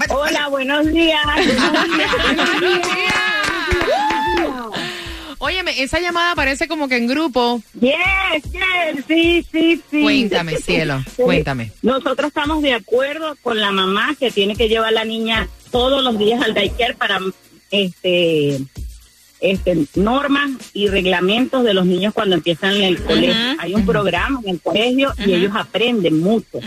Hola, 0.10 0.48
buenos 0.50 0.86
días. 0.92 1.20
Óyeme, 5.44 5.82
esa 5.82 6.00
llamada 6.00 6.36
parece 6.36 6.68
como 6.68 6.88
que 6.88 6.98
en 6.98 7.08
grupo. 7.08 7.64
Yes, 7.80 8.44
yes, 8.52 9.06
sí, 9.08 9.44
sí, 9.52 9.82
sí. 9.90 10.02
Cuéntame, 10.04 10.58
cielo, 10.64 11.04
cuéntame. 11.16 11.72
Nosotros 11.82 12.28
estamos 12.28 12.62
de 12.62 12.76
acuerdo 12.76 13.36
con 13.42 13.60
la 13.60 13.72
mamá 13.72 14.16
que 14.20 14.30
tiene 14.30 14.56
que 14.56 14.70
llevar 14.70 14.90
a 14.90 14.92
la 14.92 15.04
niña 15.04 15.50
todos 15.72 16.04
los 16.04 16.20
días 16.20 16.44
al 16.44 16.54
daycare 16.54 16.94
para 16.94 17.20
este 17.72 18.60
este 19.40 19.88
normas 19.96 20.52
y 20.76 20.88
reglamentos 20.88 21.64
de 21.64 21.74
los 21.74 21.88
niños 21.88 22.14
cuando 22.14 22.36
empiezan 22.36 22.76
en 22.76 22.84
el 22.84 23.02
colegio. 23.02 23.56
Hay 23.58 23.74
un 23.74 23.84
programa 23.84 24.40
en 24.44 24.50
el 24.52 24.62
colegio 24.62 25.12
y 25.26 25.34
ellos 25.34 25.54
aprenden 25.56 26.20
mucho. 26.20 26.60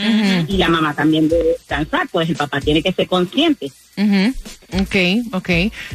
Y 0.49 0.57
la 0.57 0.69
mamá 0.69 0.95
también 0.95 1.29
debe 1.29 1.57
descansar, 1.79 2.09
pues 2.11 2.29
el 2.31 2.37
papá 2.37 2.61
tiene 2.61 2.83
que 2.83 2.93
ser 2.93 3.07
consciente. 3.09 3.71
Ujú, 3.97 4.35
Ok, 4.83 4.97
ok. 5.35 5.51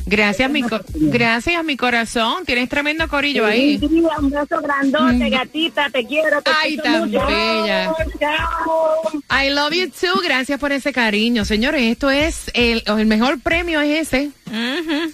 Gracias, 0.06 0.50
mi, 0.50 0.62
co- 0.64 0.80
gracias, 0.94 1.62
mi 1.66 1.76
corazón. 1.76 2.46
Tienes 2.46 2.70
tremendo 2.70 3.10
corillo 3.10 3.46
ahí. 3.46 3.78
Sí, 3.78 3.86
un 4.20 4.30
beso 4.30 4.62
grandote, 4.62 5.30
gatita, 5.30 5.90
te 5.90 6.06
quiero, 6.06 6.42
te 6.42 6.50
Ay, 6.64 6.78
tan 6.78 7.10
mucho. 7.12 7.26
bella. 7.26 7.94
Chao. 8.18 9.22
I 9.46 9.50
love 9.50 9.74
you 9.74 9.90
too. 9.90 10.22
Gracias 10.24 10.58
por 10.62 10.72
ese 10.72 10.94
cariño. 10.94 11.44
Señores, 11.44 11.82
esto 11.84 12.10
es 12.10 12.50
el, 12.54 12.82
el 12.86 13.06
mejor 13.06 13.42
premio 13.42 13.82
es 13.82 14.08
ese. 14.14 14.30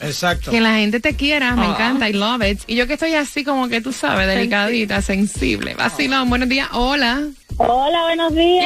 Exacto. 0.02 0.52
Que 0.52 0.62
la 0.62 0.76
gente 0.76 1.00
te 1.00 1.16
quiera. 1.16 1.56
Me 1.56 1.66
encanta. 1.66 2.08
I 2.08 2.14
love 2.14 2.44
it. 2.48 2.60
Y 2.68 2.76
yo 2.76 2.86
que 2.86 2.94
estoy 2.94 3.16
así 3.16 3.44
como 3.44 3.68
que 3.68 3.82
tú 3.82 3.92
sabes, 3.94 4.28
delicadita, 4.28 5.02
sensible. 5.02 5.74
Vacilón, 5.74 6.30
buenos 6.30 6.50
días. 6.50 6.70
Hola. 6.72 7.24
Hola, 7.58 8.04
buenos 8.04 8.36
días. 8.36 8.66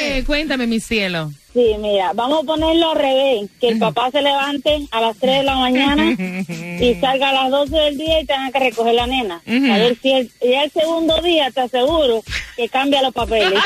¡Eh! 0.00 0.24
Cuéntame, 0.26 0.66
mi 0.66 0.80
cielo. 0.80 1.30
Sí, 1.52 1.74
mira, 1.80 2.12
vamos 2.14 2.42
a 2.42 2.46
ponerlo 2.46 2.92
al 2.92 2.98
revés, 2.98 3.50
que 3.60 3.68
el 3.68 3.78
papá 3.78 4.10
se 4.10 4.22
levante 4.22 4.86
a 4.90 5.00
las 5.00 5.16
3 5.16 5.38
de 5.38 5.42
la 5.42 5.56
mañana 5.56 6.04
y 6.80 6.94
salga 7.00 7.30
a 7.30 7.32
las 7.32 7.50
12 7.50 7.76
del 7.76 7.98
día 7.98 8.20
y 8.20 8.26
tenga 8.26 8.50
que 8.52 8.58
recoger 8.58 8.94
la 8.94 9.06
nena. 9.06 9.42
A 9.46 9.78
ver 9.78 9.96
si 10.00 10.12
el, 10.12 10.30
ya 10.40 10.64
el 10.64 10.70
segundo 10.70 11.20
día 11.20 11.50
te 11.50 11.60
aseguro 11.60 12.22
que 12.56 12.68
cambia 12.68 13.02
los 13.02 13.12
papeles. 13.12 13.58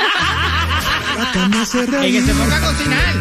Y 1.12 2.12
que 2.12 2.22
se 2.22 2.34
ponga 2.34 2.56
a 2.56 2.60
cocinar. 2.60 3.14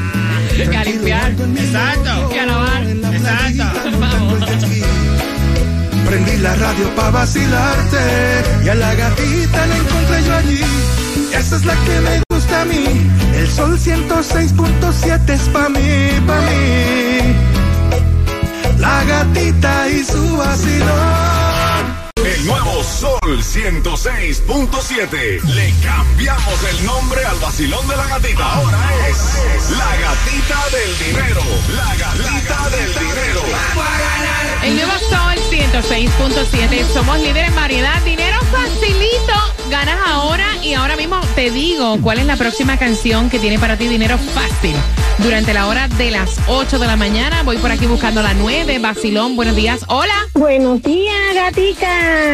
Y 0.58 0.76
a 0.76 0.84
limpiar. 0.84 1.32
Exacto. 1.32 2.32
Y 2.34 2.38
a 2.38 2.46
lavar. 2.46 2.84
Exacto. 2.84 3.98
Vamos. 4.00 4.81
Prendí 6.12 6.36
la 6.40 6.54
radio 6.56 6.94
pa' 6.94 7.10
vacilarte 7.10 8.04
y 8.66 8.68
a 8.68 8.76
la 8.76 8.94
gatita 8.96 9.66
la 9.66 9.78
encontré 9.78 10.24
yo 10.26 10.36
allí. 10.36 10.62
Esa 11.34 11.56
es 11.56 11.64
la 11.64 11.74
que 11.86 12.02
me 12.02 12.22
gusta 12.30 12.64
a 12.64 12.66
mí. 12.66 13.10
El 13.34 13.50
sol 13.50 13.80
106.7 13.80 15.30
es 15.30 15.42
pa' 15.54 15.70
mí, 15.70 16.20
pa' 16.28 16.42
mí. 16.42 17.34
La 18.78 19.06
gatita 19.06 19.88
y 19.88 20.04
su 20.04 20.36
vacilón. 20.36 21.41
El 22.42 22.48
nuevo 22.48 22.84
Sol 22.84 23.20
106.7. 23.22 25.44
Le 25.44 25.72
cambiamos 25.84 26.64
el 26.72 26.86
nombre 26.88 27.24
al 27.24 27.38
vacilón 27.38 27.88
de 27.88 27.96
la 27.96 28.08
gatita. 28.08 28.56
Ahora 28.56 28.80
es 29.08 29.70
la 29.78 29.96
gatita 29.98 30.58
del 30.72 30.98
dinero. 30.98 31.44
La 31.76 31.96
gatita 31.98 32.70
del 32.72 32.92
dinero. 32.96 33.44
El 34.64 34.76
nuevo 34.76 34.92
Sol 35.12 35.36
106.7. 35.52 36.88
Somos 36.92 37.20
líderes 37.20 37.50
en 37.50 37.56
variedad. 37.56 38.02
Dinero 38.02 38.40
facilito. 38.52 39.36
Ganas 39.70 40.00
ahora 40.08 40.48
y 40.64 40.74
ahora 40.74 40.96
mismo 40.96 41.22
te 41.36 41.52
digo 41.52 42.00
cuál 42.02 42.18
es 42.18 42.26
la 42.26 42.38
próxima 42.38 42.78
canción 42.78 43.30
que 43.30 43.38
tiene 43.38 43.60
para 43.60 43.78
ti 43.78 43.88
dinero 43.88 44.18
fácil. 44.18 44.76
Durante 45.20 45.54
la 45.54 45.68
hora 45.68 45.88
de 45.88 46.10
las 46.10 46.40
8 46.48 46.80
de 46.80 46.88
la 46.88 46.96
mañana 46.96 47.44
voy 47.44 47.58
por 47.58 47.70
aquí 47.72 47.86
buscando 47.86 48.24
la 48.24 48.34
9. 48.34 48.80
Basilón, 48.80 49.36
buenos 49.36 49.56
días. 49.56 49.86
Hola. 49.88 50.16
Buenos 50.34 50.82
días, 50.82 51.36
gatita. 51.36 52.31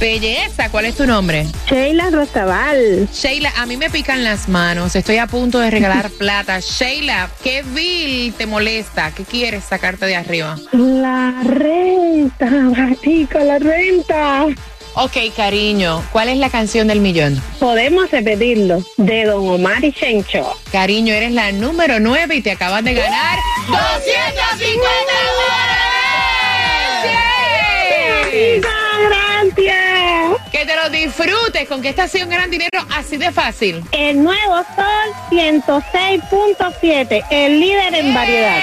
Belleza, 0.00 0.70
¿cuál 0.70 0.86
es 0.86 0.96
tu 0.96 1.06
nombre? 1.06 1.46
Sheila 1.68 2.10
Rosabal. 2.10 3.08
Sheila, 3.12 3.52
a 3.56 3.66
mí 3.66 3.76
me 3.76 3.90
pican 3.90 4.24
las 4.24 4.48
manos. 4.48 4.96
Estoy 4.96 5.18
a 5.18 5.26
punto 5.26 5.58
de 5.58 5.70
regalar 5.70 6.10
plata. 6.18 6.60
Sheila, 6.60 7.30
¿qué 7.42 7.62
bill 7.62 8.32
te 8.34 8.46
molesta? 8.46 9.12
¿Qué 9.12 9.24
quieres 9.24 9.64
sacarte 9.64 10.06
de 10.06 10.16
arriba? 10.16 10.56
La 10.72 11.34
renta, 11.44 12.46
gatica, 12.48 13.44
la 13.44 13.58
renta. 13.58 14.46
Ok, 14.94 15.16
cariño, 15.36 16.02
¿cuál 16.10 16.28
es 16.30 16.38
la 16.38 16.50
canción 16.50 16.88
del 16.88 17.00
millón? 17.00 17.40
Podemos 17.60 18.10
repetirlo, 18.10 18.82
de 18.96 19.24
Don 19.24 19.48
Omar 19.48 19.84
y 19.84 19.92
Chencho. 19.92 20.52
Cariño, 20.72 21.14
eres 21.14 21.30
la 21.30 21.52
número 21.52 22.00
9 22.00 22.34
y 22.34 22.42
te 22.42 22.50
acabas 22.50 22.82
de 22.82 22.94
ganar 22.94 23.38
250 23.68 24.80
dólares. 24.82 25.99
Que 29.54 30.66
te 30.66 30.76
lo 30.76 30.90
disfrutes 30.90 31.68
con 31.68 31.82
que 31.82 31.90
esta 31.90 32.08
sea 32.08 32.24
un 32.24 32.30
gran 32.30 32.50
dinero 32.50 32.84
así 32.94 33.16
de 33.16 33.30
fácil. 33.32 33.84
El 33.92 34.22
nuevo 34.22 34.56
Sol 34.76 35.14
106.7, 35.30 37.24
el 37.30 37.60
líder 37.60 37.94
en 37.94 38.14
variedad. 38.14 38.60